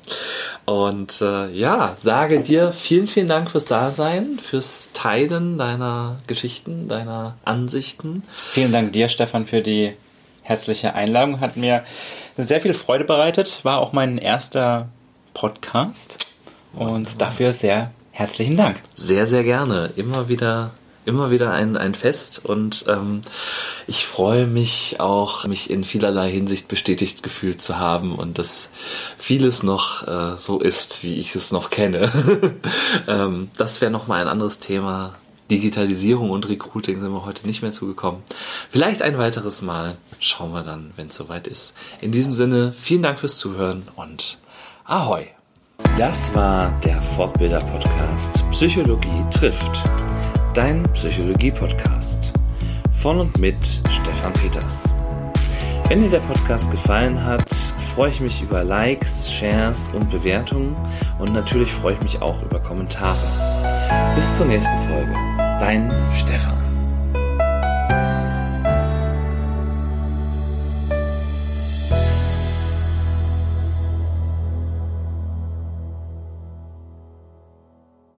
[0.64, 7.36] Und äh, ja, sage dir vielen, vielen Dank fürs Dasein, fürs Teilen deiner Geschichten, deiner
[7.44, 7.91] Ansichten.
[8.34, 9.94] Vielen Dank dir, Stefan, für die
[10.42, 11.40] herzliche Einladung.
[11.40, 11.84] Hat mir
[12.36, 13.60] sehr viel Freude bereitet.
[13.62, 14.88] War auch mein erster
[15.34, 16.18] Podcast.
[16.72, 18.80] Und dafür sehr herzlichen Dank.
[18.94, 19.90] Sehr, sehr gerne.
[19.96, 20.72] Immer wieder
[21.04, 23.22] immer wieder ein, ein Fest und ähm,
[23.86, 28.70] ich freue mich auch, mich in vielerlei Hinsicht bestätigt gefühlt zu haben und dass
[29.16, 32.10] vieles noch äh, so ist, wie ich es noch kenne.
[33.08, 35.14] ähm, das wäre nochmal ein anderes Thema.
[35.52, 38.22] Digitalisierung und Recruiting sind wir heute nicht mehr zugekommen.
[38.70, 39.98] Vielleicht ein weiteres Mal.
[40.18, 41.74] Schauen wir dann, wenn es soweit ist.
[42.00, 44.38] In diesem Sinne, vielen Dank fürs Zuhören und
[44.84, 45.26] Ahoi!
[45.98, 49.84] Das war der Fortbilder-Podcast Psychologie trifft.
[50.54, 52.32] Dein Psychologie-Podcast.
[53.02, 53.56] Von und mit
[53.90, 54.84] Stefan Peters.
[55.88, 57.52] Wenn dir der Podcast gefallen hat,
[57.94, 60.74] freue ich mich über Likes, Shares und Bewertungen
[61.18, 64.14] und natürlich freue ich mich auch über Kommentare.
[64.14, 65.31] Bis zur nächsten Folge.
[65.62, 66.61] Dein Stefan.